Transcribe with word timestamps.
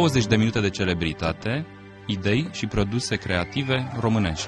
20 0.00 0.26
de 0.26 0.36
minute 0.36 0.60
de 0.60 0.70
celebritate, 0.70 1.66
idei 2.06 2.48
și 2.52 2.66
produse 2.66 3.16
creative 3.16 3.92
românești. 3.98 4.46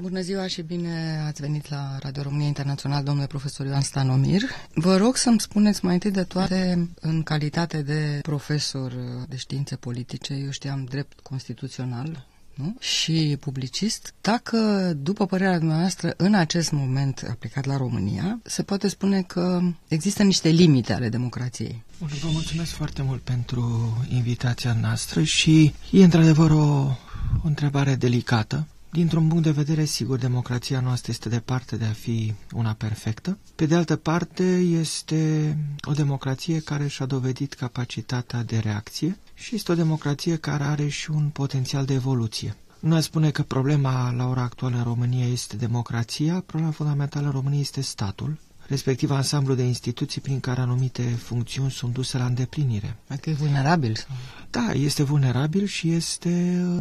Bună 0.00 0.20
ziua 0.20 0.46
și 0.46 0.62
bine 0.62 1.22
ați 1.26 1.40
venit 1.40 1.70
la 1.70 1.98
Radio 2.00 2.22
România 2.22 2.46
Internațional, 2.46 3.02
domnule 3.02 3.26
profesor 3.26 3.66
Ioan 3.66 3.80
Stanomir. 3.80 4.42
Vă 4.74 4.96
rog 4.96 5.16
să-mi 5.16 5.40
spuneți 5.40 5.84
mai 5.84 5.94
întâi 5.94 6.10
de 6.10 6.22
toate, 6.22 6.88
în 7.00 7.22
calitate 7.22 7.82
de 7.82 8.18
profesor 8.22 8.92
de 9.28 9.36
științe 9.36 9.76
politice, 9.76 10.34
eu 10.34 10.50
știam 10.50 10.84
drept 10.84 11.20
constituțional, 11.20 12.26
nu? 12.54 12.76
și 12.78 13.36
publicist, 13.40 14.14
dacă, 14.20 14.92
după 15.02 15.26
părerea 15.26 15.58
dumneavoastră, 15.58 16.14
în 16.16 16.34
acest 16.34 16.72
moment 16.72 17.26
aplicat 17.30 17.64
la 17.64 17.76
România, 17.76 18.38
se 18.42 18.62
poate 18.62 18.88
spune 18.88 19.22
că 19.22 19.60
există 19.88 20.22
niște 20.22 20.48
limite 20.48 20.92
ale 20.92 21.08
democrației. 21.08 21.82
Bun, 21.98 22.08
vă 22.22 22.28
mulțumesc 22.32 22.70
foarte 22.70 23.02
mult 23.02 23.20
pentru 23.20 23.92
invitația 24.08 24.76
noastră 24.80 25.22
și 25.22 25.74
e 25.90 26.04
într-adevăr 26.04 26.50
o, 26.50 26.96
o 27.42 27.46
întrebare 27.46 27.94
delicată. 27.94 28.66
Dintr-un 28.94 29.28
punct 29.28 29.42
de 29.42 29.50
vedere, 29.50 29.84
sigur, 29.84 30.18
democrația 30.18 30.80
noastră 30.80 31.10
este 31.12 31.28
departe 31.28 31.76
de 31.76 31.84
a 31.84 31.92
fi 31.92 32.34
una 32.52 32.72
perfectă. 32.72 33.38
Pe 33.54 33.66
de 33.66 33.74
altă 33.74 33.96
parte, 33.96 34.44
este 34.56 35.56
o 35.88 35.92
democrație 35.92 36.60
care 36.60 36.86
și-a 36.86 37.06
dovedit 37.06 37.54
capacitatea 37.54 38.42
de 38.42 38.58
reacție 38.58 39.18
și 39.34 39.54
este 39.54 39.72
o 39.72 39.74
democrație 39.74 40.36
care 40.36 40.64
are 40.64 40.88
și 40.88 41.10
un 41.10 41.28
potențial 41.28 41.84
de 41.84 41.94
evoluție. 41.94 42.56
Nu 42.80 43.00
spune 43.00 43.30
că 43.30 43.42
problema 43.42 44.10
la 44.10 44.28
ora 44.28 44.42
actuală 44.42 44.76
în 44.76 44.82
România 44.82 45.26
este 45.26 45.56
democrația, 45.56 46.42
problema 46.46 46.72
fundamentală 46.72 47.26
în 47.26 47.32
România 47.32 47.60
este 47.60 47.80
statul, 47.80 48.38
respectiv 48.68 49.10
ansamblu 49.10 49.54
de 49.54 49.62
instituții 49.62 50.20
prin 50.20 50.40
care 50.40 50.60
anumite 50.60 51.02
funcțiuni 51.02 51.70
sunt 51.70 51.92
duse 51.92 52.18
la 52.18 52.24
îndeplinire. 52.24 52.96
Adică 53.08 53.30
e 53.30 53.32
vulnerabil? 53.32 53.94
Sau? 53.94 54.16
Da, 54.50 54.72
este 54.72 55.02
vulnerabil 55.02 55.66
și 55.66 55.90
este 55.92 56.28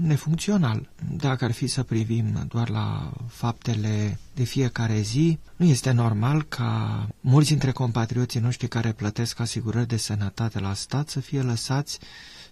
nefuncțional. 0.01 0.89
Dacă 1.17 1.45
ar 1.45 1.51
fi 1.51 1.67
să 1.67 1.83
privim 1.83 2.45
doar 2.47 2.69
la 2.69 3.11
faptele 3.27 4.19
de 4.33 4.43
fiecare 4.43 5.01
zi, 5.01 5.39
nu 5.55 5.65
este 5.65 5.91
normal 5.91 6.43
ca 6.43 7.07
mulți 7.19 7.49
dintre 7.49 7.71
compatrioții 7.71 8.39
noștri 8.39 8.67
care 8.67 8.91
plătesc 8.91 9.39
asigurări 9.39 9.87
de 9.87 9.97
sănătate 9.97 10.59
la 10.59 10.73
stat 10.73 11.09
să 11.09 11.19
fie 11.19 11.41
lăsați 11.41 11.99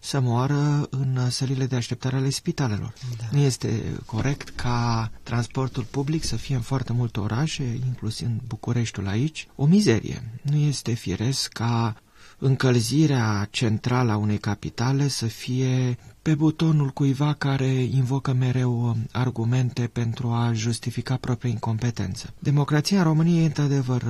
să 0.03 0.19
moară 0.19 0.87
în 0.89 1.29
sălile 1.29 1.65
de 1.65 1.75
așteptare 1.75 2.15
ale 2.15 2.29
spitalelor. 2.29 2.93
Da. 3.17 3.25
Nu 3.31 3.39
este 3.39 3.81
corect 4.05 4.49
ca 4.49 5.11
transportul 5.23 5.83
public 5.83 6.23
să 6.23 6.35
fie 6.35 6.55
în 6.55 6.61
foarte 6.61 6.93
multe 6.93 7.19
orașe, 7.19 7.63
inclusiv 7.85 8.27
în 8.27 8.39
Bucureștiul 8.47 9.07
aici, 9.07 9.47
o 9.55 9.65
mizerie. 9.65 10.39
Nu 10.41 10.57
este 10.57 10.93
firesc 10.93 11.51
ca 11.51 11.95
încălzirea 12.37 13.47
centrală 13.51 14.11
a 14.11 14.17
unei 14.17 14.37
capitale 14.37 15.07
să 15.07 15.25
fie 15.25 15.97
pe 16.21 16.35
butonul 16.35 16.89
cuiva 16.89 17.33
care 17.33 17.71
invocă 17.71 18.33
mereu 18.33 18.97
argumente 19.11 19.89
pentru 19.93 20.27
a 20.27 20.51
justifica 20.53 21.15
propria 21.15 21.49
incompetență. 21.49 22.33
Democrația 22.39 22.97
în 22.97 23.03
România 23.03 23.41
e 23.41 23.45
într-adevăr 23.45 24.03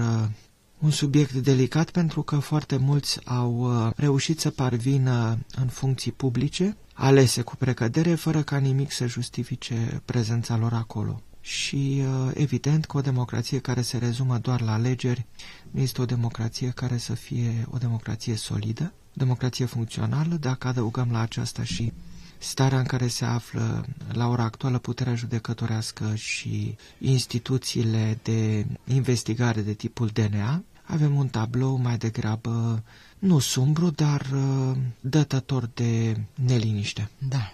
un 0.81 0.91
subiect 0.91 1.33
delicat 1.33 1.89
pentru 1.91 2.21
că 2.21 2.37
foarte 2.39 2.77
mulți 2.77 3.19
au 3.25 3.85
uh, 3.85 3.91
reușit 3.95 4.39
să 4.39 4.49
parvină 4.49 5.37
în 5.55 5.67
funcții 5.67 6.11
publice, 6.11 6.77
alese 6.93 7.41
cu 7.41 7.55
precădere, 7.55 8.15
fără 8.15 8.41
ca 8.41 8.57
nimic 8.57 8.91
să 8.91 9.07
justifice 9.07 10.01
prezența 10.05 10.57
lor 10.57 10.73
acolo. 10.73 11.21
Și 11.41 12.01
uh, 12.05 12.31
evident 12.33 12.85
că 12.85 12.97
o 12.97 13.01
democrație 13.01 13.59
care 13.59 13.81
se 13.81 13.97
rezumă 13.97 14.37
doar 14.37 14.61
la 14.61 14.73
alegeri 14.73 15.25
nu 15.71 15.81
este 15.81 16.01
o 16.01 16.05
democrație 16.05 16.69
care 16.69 16.97
să 16.97 17.13
fie 17.13 17.67
o 17.71 17.77
democrație 17.77 18.35
solidă, 18.35 18.93
o 19.09 19.13
democrație 19.13 19.65
funcțională, 19.65 20.35
dacă 20.35 20.67
adăugăm 20.67 21.07
la 21.11 21.19
aceasta 21.19 21.63
și 21.63 21.93
starea 22.37 22.77
în 22.79 22.85
care 22.85 23.07
se 23.07 23.25
află 23.25 23.85
la 24.11 24.27
ora 24.27 24.43
actuală 24.43 24.77
puterea 24.77 25.15
judecătorească 25.15 26.15
și 26.15 26.75
instituțiile 26.99 28.19
de 28.23 28.65
investigare 28.87 29.61
de 29.61 29.73
tipul 29.73 30.07
DNA, 30.07 30.63
avem 30.91 31.15
un 31.15 31.27
tablou 31.27 31.75
mai 31.75 31.97
degrabă 31.97 32.83
nu 33.19 33.39
sumbru, 33.39 33.89
dar 33.89 34.27
uh, 34.33 34.77
dătător 34.99 35.69
de 35.73 36.17
neliniște. 36.45 37.09
Da. 37.29 37.51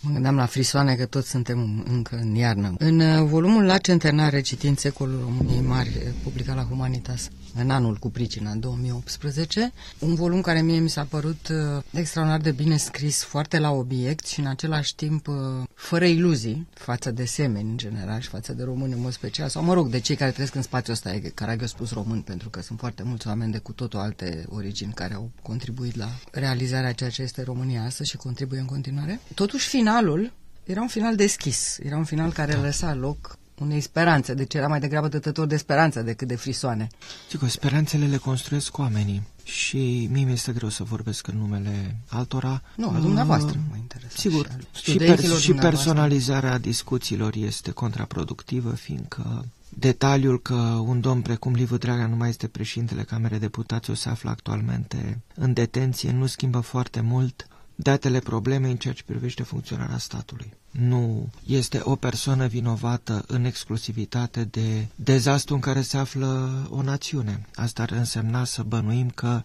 Mă 0.00 0.12
gândeam 0.12 0.34
la 0.34 0.46
frisoane 0.46 0.94
că 0.94 1.06
toți 1.06 1.30
suntem 1.30 1.84
încă 1.88 2.16
în 2.16 2.34
iarnă. 2.34 2.74
În 2.78 3.00
uh, 3.00 3.22
volumul 3.22 3.64
La 3.64 3.78
Centenare, 3.78 4.40
citind 4.40 4.78
Secolul 4.78 5.20
României 5.20 5.60
Mari, 5.60 5.90
publicat 6.22 6.56
la 6.56 6.62
Humanitas, 6.64 7.30
în 7.54 7.70
anul 7.70 7.96
cu 7.96 8.10
pricina, 8.10 8.50
în 8.50 8.60
2018, 8.60 9.72
un 9.98 10.14
volum 10.14 10.40
care 10.40 10.62
mie 10.62 10.78
mi 10.78 10.88
s-a 10.88 11.04
părut 11.04 11.48
uh, 11.48 11.82
extraordinar 11.90 12.40
de 12.40 12.50
bine 12.50 12.76
scris, 12.76 13.22
foarte 13.22 13.58
la 13.58 13.70
obiect 13.70 14.26
și 14.26 14.40
în 14.40 14.46
același 14.46 14.94
timp 14.94 15.26
uh, 15.26 15.34
fără 15.74 16.04
iluzii 16.04 16.66
față 16.74 17.10
de 17.10 17.24
semeni 17.24 17.70
în 17.70 17.76
general 17.76 18.20
și 18.20 18.28
față 18.28 18.52
de 18.52 18.62
români 18.62 18.92
în 18.92 19.00
mod 19.00 19.12
special, 19.12 19.48
sau 19.48 19.62
mă 19.62 19.74
rog, 19.74 19.88
de 19.88 20.00
cei 20.00 20.16
care 20.16 20.30
trăiesc 20.30 20.54
în 20.54 20.62
spațiul 20.62 20.94
ăsta, 20.94 21.18
care 21.34 21.56
au 21.60 21.66
spus 21.66 21.92
român, 21.92 22.20
pentru 22.20 22.48
că 22.48 22.62
sunt 22.62 22.78
foarte 22.78 23.02
mulți 23.02 23.26
oameni 23.26 23.52
de 23.52 23.58
cu 23.58 23.72
totul 23.72 23.98
alte 23.98 24.44
origini 24.48 24.92
care 24.92 25.14
au 25.14 25.30
contribuit 25.42 25.96
la 25.96 26.08
realizarea 26.32 26.92
ceea 26.92 27.10
ce 27.10 27.22
este 27.22 27.42
România 27.42 27.84
astăzi 27.84 28.10
și 28.10 28.16
contribuie 28.16 28.60
în 28.60 28.66
continuare. 28.66 29.20
Totuși, 29.34 29.68
finalul 29.68 30.32
era 30.64 30.80
un 30.80 30.88
final 30.88 31.16
deschis, 31.16 31.78
era 31.82 31.96
un 31.96 32.04
final 32.04 32.32
care 32.32 32.52
da. 32.52 32.60
lăsa 32.60 32.94
loc 32.94 33.38
unei 33.60 33.80
speranțe, 33.80 34.34
deci 34.34 34.54
era 34.54 34.66
mai 34.66 34.80
degrabă 34.80 35.08
dătător 35.08 35.46
de 35.46 35.56
speranță 35.56 36.02
decât 36.02 36.28
de 36.28 36.36
frisoane. 36.36 36.86
Sigur, 37.28 37.48
speranțele 37.48 38.06
le 38.06 38.16
construiesc 38.16 38.78
oamenii 38.78 39.22
și 39.44 40.08
mie 40.12 40.24
mi 40.24 40.32
este 40.32 40.52
greu 40.52 40.68
să 40.68 40.82
vorbesc 40.82 41.26
în 41.26 41.38
numele 41.38 41.96
altora. 42.08 42.62
Nu, 42.76 42.88
a 42.88 42.98
dumneavoastră 42.98 43.58
mă 43.70 43.76
interesează. 43.76 44.16
Sigur, 44.16 44.48
și, 44.82 44.90
și, 44.90 44.98
per- 44.98 45.40
și 45.40 45.52
personalizarea 45.52 46.58
discuțiilor 46.58 47.34
este 47.36 47.70
contraproductivă, 47.70 48.70
fiindcă 48.70 49.44
detaliul 49.68 50.42
că 50.42 50.54
un 50.84 51.00
domn 51.00 51.22
precum 51.22 51.54
Liviu 51.54 51.76
Dragnea 51.76 52.06
nu 52.06 52.16
mai 52.16 52.28
este 52.28 52.46
președintele 52.46 53.02
Camerei 53.02 53.38
Deputaților 53.38 53.96
se 53.96 54.08
află 54.08 54.30
actualmente 54.30 55.20
în 55.34 55.52
detenție 55.52 56.12
nu 56.12 56.26
schimbă 56.26 56.60
foarte 56.60 57.00
mult 57.00 57.46
datele 57.82 58.18
probleme 58.18 58.68
în 58.70 58.76
ceea 58.76 58.94
ce 58.94 59.02
privește 59.06 59.42
funcționarea 59.42 59.98
statului. 59.98 60.52
Nu 60.70 61.30
este 61.46 61.80
o 61.84 61.96
persoană 61.96 62.46
vinovată 62.46 63.24
în 63.26 63.44
exclusivitate 63.44 64.44
de 64.44 64.86
dezastru 64.94 65.54
în 65.54 65.60
care 65.60 65.82
se 65.82 65.96
află 65.96 66.50
o 66.70 66.82
națiune. 66.82 67.46
Asta 67.54 67.82
ar 67.82 67.90
însemna 67.90 68.44
să 68.44 68.62
bănuim 68.62 69.08
că 69.10 69.42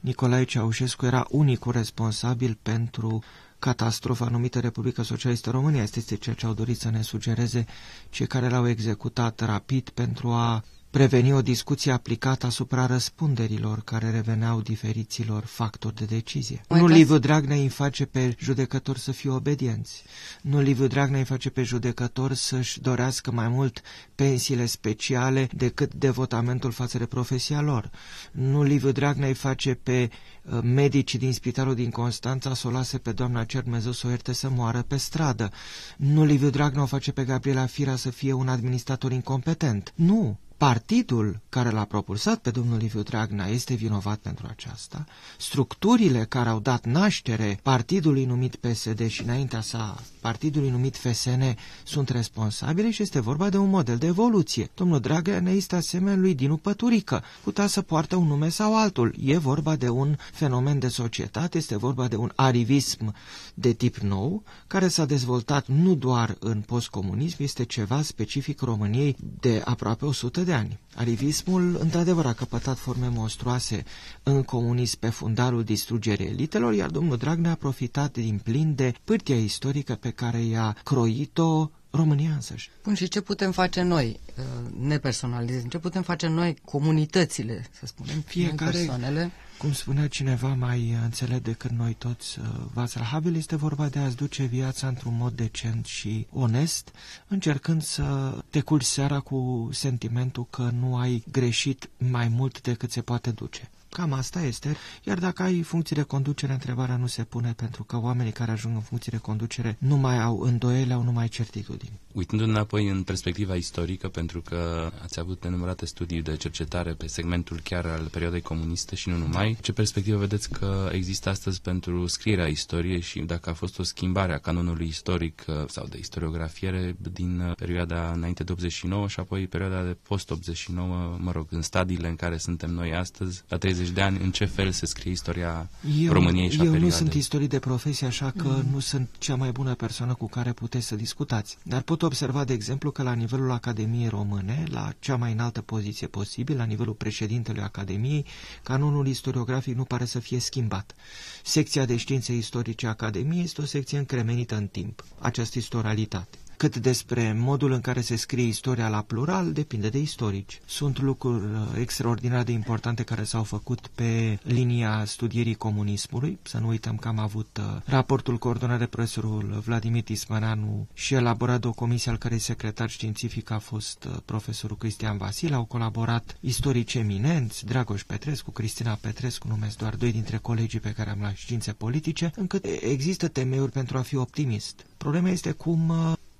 Nicolae 0.00 0.44
Ceaușescu 0.44 1.06
era 1.06 1.26
unicul 1.30 1.72
responsabil 1.72 2.58
pentru 2.62 3.22
catastrofa 3.58 4.28
numită 4.30 4.60
Republica 4.60 5.02
Socialistă 5.02 5.50
România. 5.50 5.82
Este 5.82 6.16
ceea 6.16 6.34
ce 6.34 6.46
au 6.46 6.52
dorit 6.52 6.80
să 6.80 6.90
ne 6.90 7.02
sugereze 7.02 7.66
cei 8.10 8.26
care 8.26 8.48
l-au 8.48 8.68
executat 8.68 9.40
rapid 9.40 9.88
pentru 9.88 10.28
a 10.30 10.64
preveni 10.94 11.32
o 11.32 11.42
discuție 11.42 11.92
aplicată 11.92 12.46
asupra 12.46 12.86
răspunderilor 12.86 13.80
care 13.84 14.10
reveneau 14.10 14.60
diferiților 14.60 15.44
factori 15.44 15.94
de 15.94 16.04
decizie. 16.04 16.60
Mai 16.68 16.80
nu 16.80 16.86
Liviu 16.86 17.18
Dragnea 17.18 17.56
îi 17.56 17.68
face 17.68 18.04
pe 18.04 18.34
judecători 18.38 18.98
să 18.98 19.12
fie 19.12 19.30
obedienți. 19.30 20.02
Nu 20.42 20.60
Liviu 20.60 20.86
Dragnea 20.86 21.18
îi 21.18 21.24
face 21.24 21.50
pe 21.50 21.62
judecători 21.62 22.36
să-și 22.36 22.80
dorească 22.80 23.30
mai 23.30 23.48
mult 23.48 23.80
pensiile 24.14 24.66
speciale 24.66 25.48
decât 25.52 25.94
devotamentul 25.94 26.72
față 26.72 26.98
de 26.98 27.06
profesia 27.06 27.60
lor. 27.60 27.90
Nu 28.30 28.62
Liviu 28.62 28.92
Dragnea 28.92 29.28
îi 29.28 29.34
face 29.34 29.74
pe 29.74 30.10
uh, 30.42 30.58
medicii 30.62 31.18
din 31.18 31.32
spitalul 31.32 31.74
din 31.74 31.90
Constanța 31.90 32.54
să 32.54 32.66
o 32.66 32.70
lase 32.70 32.98
pe 32.98 33.12
doamna 33.12 33.44
Cermezău 33.44 33.92
să 33.92 34.06
o 34.06 34.10
ierte 34.10 34.32
să 34.32 34.50
moară 34.50 34.82
pe 34.82 34.96
stradă. 34.96 35.50
Nu 35.96 36.24
Liviu 36.24 36.50
Dragnea 36.50 36.82
o 36.82 36.86
face 36.86 37.12
pe 37.12 37.24
Gabriela 37.24 37.66
Fira 37.66 37.96
să 37.96 38.10
fie 38.10 38.32
un 38.32 38.48
administrator 38.48 39.12
incompetent. 39.12 39.92
Nu! 39.94 40.38
Partidul 40.64 41.40
care 41.48 41.70
l-a 41.70 41.84
propulsat 41.84 42.38
pe 42.38 42.50
domnul 42.50 42.78
Liviu 42.78 43.02
Dragnea 43.02 43.46
este 43.46 43.74
vinovat 43.74 44.18
pentru 44.18 44.46
aceasta. 44.50 45.04
Structurile 45.38 46.24
care 46.24 46.48
au 46.48 46.60
dat 46.60 46.84
naștere 46.84 47.58
partidului 47.62 48.24
numit 48.24 48.56
PSD 48.56 49.06
și 49.06 49.22
înaintea 49.22 49.60
sa 49.60 50.02
partidului 50.20 50.70
numit 50.70 50.96
FSN 50.96 51.42
sunt 51.82 52.08
responsabile 52.08 52.90
și 52.90 53.02
este 53.02 53.20
vorba 53.20 53.48
de 53.48 53.56
un 53.56 53.68
model 53.68 53.96
de 53.96 54.06
evoluție. 54.06 54.70
Domnul 54.74 55.00
Dragnea 55.00 55.40
ne 55.40 55.50
este 55.50 55.76
asemenea 55.76 56.16
lui 56.16 56.34
Dinu 56.34 56.56
Păturică. 56.56 57.22
Putea 57.42 57.66
să 57.66 57.82
poartă 57.82 58.16
un 58.16 58.26
nume 58.26 58.48
sau 58.48 58.76
altul. 58.76 59.14
E 59.20 59.36
vorba 59.38 59.76
de 59.76 59.88
un 59.88 60.16
fenomen 60.32 60.78
de 60.78 60.88
societate, 60.88 61.58
este 61.58 61.76
vorba 61.76 62.08
de 62.08 62.16
un 62.16 62.32
arivism 62.34 63.14
de 63.54 63.72
tip 63.72 63.96
nou, 63.96 64.42
care 64.66 64.88
s-a 64.88 65.04
dezvoltat 65.04 65.66
nu 65.66 65.94
doar 65.94 66.36
în 66.38 66.60
postcomunism, 66.60 67.42
este 67.42 67.64
ceva 67.64 68.02
specific 68.02 68.60
României 68.60 69.16
de 69.40 69.62
aproape 69.64 70.04
100 70.04 70.40
de 70.40 70.52
ani. 70.54 70.78
Arivismul, 70.94 71.76
într-adevăr, 71.80 72.26
a 72.26 72.32
căpătat 72.32 72.78
forme 72.78 73.08
monstruoase 73.08 73.84
în 74.22 74.42
comunism 74.42 74.98
pe 74.98 75.08
fundarul 75.08 75.64
distrugerii 75.64 76.26
elitelor, 76.26 76.74
iar 76.74 76.90
domnul 76.90 77.16
Dragnea 77.16 77.50
a 77.50 77.54
profitat 77.54 78.12
din 78.12 78.40
plin 78.42 78.74
de 78.74 78.94
pârtia 79.04 79.36
istorică 79.36 79.94
pe 79.94 80.10
care 80.10 80.42
i-a 80.42 80.76
croit-o 80.84 81.70
România 81.90 82.30
însăși. 82.34 82.70
Bun, 82.82 82.94
și 82.94 83.08
ce 83.08 83.20
putem 83.20 83.52
face 83.52 83.82
noi, 83.82 84.20
uh, 84.38 84.44
nepersonalizând, 84.80 85.70
ce 85.70 85.78
putem 85.78 86.02
face 86.02 86.26
noi, 86.26 86.56
comunitățile, 86.64 87.66
să 87.78 87.86
spunem, 87.86 88.20
fiecare, 88.20 88.70
persoanele? 88.70 89.30
Cum 89.64 89.72
spunea 89.72 90.08
cineva 90.08 90.54
mai 90.54 90.98
înțeleg 91.02 91.42
decât 91.42 91.70
noi 91.70 91.94
toți, 91.94 92.38
uh, 92.38 92.44
Václav 92.72 93.04
Havel, 93.06 93.36
este 93.36 93.56
vorba 93.56 93.88
de 93.88 93.98
a-ți 93.98 94.16
duce 94.16 94.44
viața 94.44 94.86
într-un 94.86 95.16
mod 95.16 95.32
decent 95.32 95.86
și 95.86 96.26
onest, 96.30 96.90
încercând 97.28 97.82
să 97.82 98.38
te 98.50 98.60
culci 98.60 98.84
seara 98.84 99.20
cu 99.20 99.68
sentimentul 99.72 100.46
că 100.50 100.70
nu 100.80 100.96
ai 100.96 101.24
greșit 101.30 101.90
mai 101.96 102.28
mult 102.28 102.60
decât 102.60 102.90
se 102.90 103.00
poate 103.00 103.30
duce. 103.30 103.70
Cam 103.94 104.12
asta 104.12 104.40
este. 104.40 104.76
Iar 105.02 105.18
dacă 105.18 105.42
ai 105.42 105.62
funcții 105.62 105.96
de 105.96 106.02
conducere, 106.02 106.52
întrebarea 106.52 106.96
nu 106.96 107.06
se 107.06 107.24
pune 107.24 107.52
pentru 107.56 107.84
că 107.84 107.96
oamenii 108.00 108.32
care 108.32 108.50
ajung 108.50 108.74
în 108.74 108.80
funcții 108.80 109.10
de 109.10 109.18
conducere 109.18 109.76
nu 109.78 109.96
mai 109.96 110.20
au 110.20 110.40
îndoiele, 110.40 110.92
au 110.92 111.02
numai 111.02 111.28
certitudini. 111.28 112.00
Uitându-ne 112.12 112.50
înapoi 112.50 112.88
în 112.88 113.02
perspectiva 113.02 113.54
istorică, 113.54 114.08
pentru 114.08 114.40
că 114.40 114.90
ați 115.02 115.20
avut 115.20 115.44
nenumărate 115.44 115.86
studii 115.86 116.22
de 116.22 116.36
cercetare 116.36 116.92
pe 116.92 117.06
segmentul 117.06 117.60
chiar 117.62 117.86
al 117.86 118.08
perioadei 118.10 118.40
comuniste 118.40 118.94
și 118.94 119.08
nu 119.08 119.16
numai, 119.16 119.56
ce 119.60 119.72
perspectivă 119.72 120.18
vedeți 120.18 120.50
că 120.50 120.88
există 120.92 121.28
astăzi 121.28 121.60
pentru 121.60 122.06
scrierea 122.06 122.46
istoriei 122.46 123.00
și 123.00 123.20
dacă 123.20 123.50
a 123.50 123.52
fost 123.52 123.78
o 123.78 123.82
schimbare 123.82 124.32
a 124.32 124.38
canonului 124.38 124.86
istoric 124.86 125.44
uh, 125.46 125.54
sau 125.66 125.86
de 125.86 125.98
istoriografiere 125.98 126.96
din 127.12 127.40
uh, 127.40 127.54
perioada 127.56 128.10
înainte 128.10 128.44
de 128.44 128.52
89 128.52 129.08
și 129.08 129.20
apoi 129.20 129.46
perioada 129.46 129.82
de 129.82 129.96
post-89, 130.02 130.72
mă 131.18 131.30
rog, 131.32 131.46
în 131.50 131.62
stadiile 131.62 132.08
în 132.08 132.16
care 132.16 132.36
suntem 132.36 132.70
noi 132.70 132.94
astăzi, 132.94 133.42
la 133.48 133.56
30 133.56 133.83
de 133.90 134.00
ani, 134.00 134.18
în 134.22 134.30
ce 134.30 134.44
fel 134.44 134.70
se 134.70 134.86
scrie 134.86 135.12
istoria 135.12 135.70
eu, 136.00 136.12
României 136.12 136.50
și 136.50 136.60
a 136.60 136.64
Eu 136.64 136.70
perioadei? 136.70 136.88
nu 136.88 136.94
sunt 136.94 137.14
istorie 137.14 137.46
de 137.46 137.58
profesie, 137.58 138.06
așa 138.06 138.30
că 138.36 138.48
mm. 138.48 138.68
nu 138.72 138.78
sunt 138.78 139.08
cea 139.18 139.34
mai 139.34 139.50
bună 139.50 139.74
persoană 139.74 140.14
cu 140.14 140.28
care 140.28 140.52
puteți 140.52 140.86
să 140.86 140.96
discutați. 140.96 141.58
Dar 141.62 141.82
pot 141.82 142.02
observa, 142.02 142.44
de 142.44 142.52
exemplu, 142.52 142.90
că 142.90 143.02
la 143.02 143.12
nivelul 143.12 143.50
Academiei 143.50 144.08
Române, 144.08 144.64
la 144.70 144.92
cea 144.98 145.16
mai 145.16 145.32
înaltă 145.32 145.60
poziție 145.60 146.06
posibil, 146.06 146.56
la 146.56 146.64
nivelul 146.64 146.94
președintelui 146.94 147.62
Academiei, 147.62 148.26
canonul 148.62 149.06
istoriografic 149.06 149.76
nu 149.76 149.84
pare 149.84 150.04
să 150.04 150.18
fie 150.18 150.38
schimbat. 150.38 150.94
Secția 151.42 151.84
de 151.84 151.96
științe 151.96 152.32
istorice 152.32 152.86
a 152.86 152.88
Academiei 152.88 153.42
este 153.44 153.60
o 153.60 153.64
secție 153.64 153.98
încremenită 153.98 154.56
în 154.56 154.66
timp, 154.66 155.04
această 155.18 155.58
istoralitate 155.58 156.38
cât 156.70 156.76
despre 156.82 157.32
modul 157.38 157.72
în 157.72 157.80
care 157.80 158.00
se 158.00 158.16
scrie 158.16 158.44
istoria 158.44 158.88
la 158.88 159.02
plural, 159.02 159.52
depinde 159.52 159.88
de 159.88 159.98
istorici. 159.98 160.60
Sunt 160.64 161.00
lucruri 161.00 161.44
uh, 161.44 161.50
extraordinar 161.78 162.42
de 162.42 162.52
importante 162.52 163.02
care 163.02 163.24
s-au 163.24 163.42
făcut 163.42 163.86
pe 163.86 164.38
linia 164.42 165.04
studierii 165.06 165.54
comunismului. 165.54 166.38
Să 166.42 166.58
nu 166.58 166.68
uităm 166.68 166.96
că 166.96 167.08
am 167.08 167.18
avut 167.18 167.58
uh, 167.60 167.80
raportul 167.84 168.36
coordonat 168.38 168.78
de 168.78 168.86
profesorul 168.86 169.62
Vladimir 169.64 170.02
Tismăneanu 170.02 170.86
și 170.94 171.14
elaborat 171.14 171.60
de 171.60 171.66
o 171.66 171.72
comisie 171.72 172.10
al 172.10 172.16
cărei 172.16 172.38
secretar 172.38 172.90
științific 172.90 173.50
a 173.50 173.58
fost 173.58 174.04
uh, 174.04 174.16
profesorul 174.24 174.76
Cristian 174.76 175.16
Vasile. 175.16 175.54
Au 175.54 175.64
colaborat 175.64 176.36
istorici 176.40 176.94
eminenți, 176.94 177.64
Dragoș 177.64 178.02
Petrescu, 178.02 178.50
Cristina 178.50 178.98
Petrescu, 179.00 179.48
numesc 179.48 179.76
doar 179.76 179.94
doi 179.94 180.12
dintre 180.12 180.36
colegii 180.36 180.80
pe 180.80 180.92
care 180.92 181.10
am 181.10 181.20
la 181.20 181.32
științe 181.34 181.72
politice, 181.72 182.30
încât 182.36 182.64
există 182.80 183.28
temeiuri 183.28 183.72
pentru 183.72 183.98
a 183.98 184.00
fi 184.00 184.16
optimist. 184.16 184.86
Problema 184.96 185.28
este 185.28 185.50
cum 185.50 185.92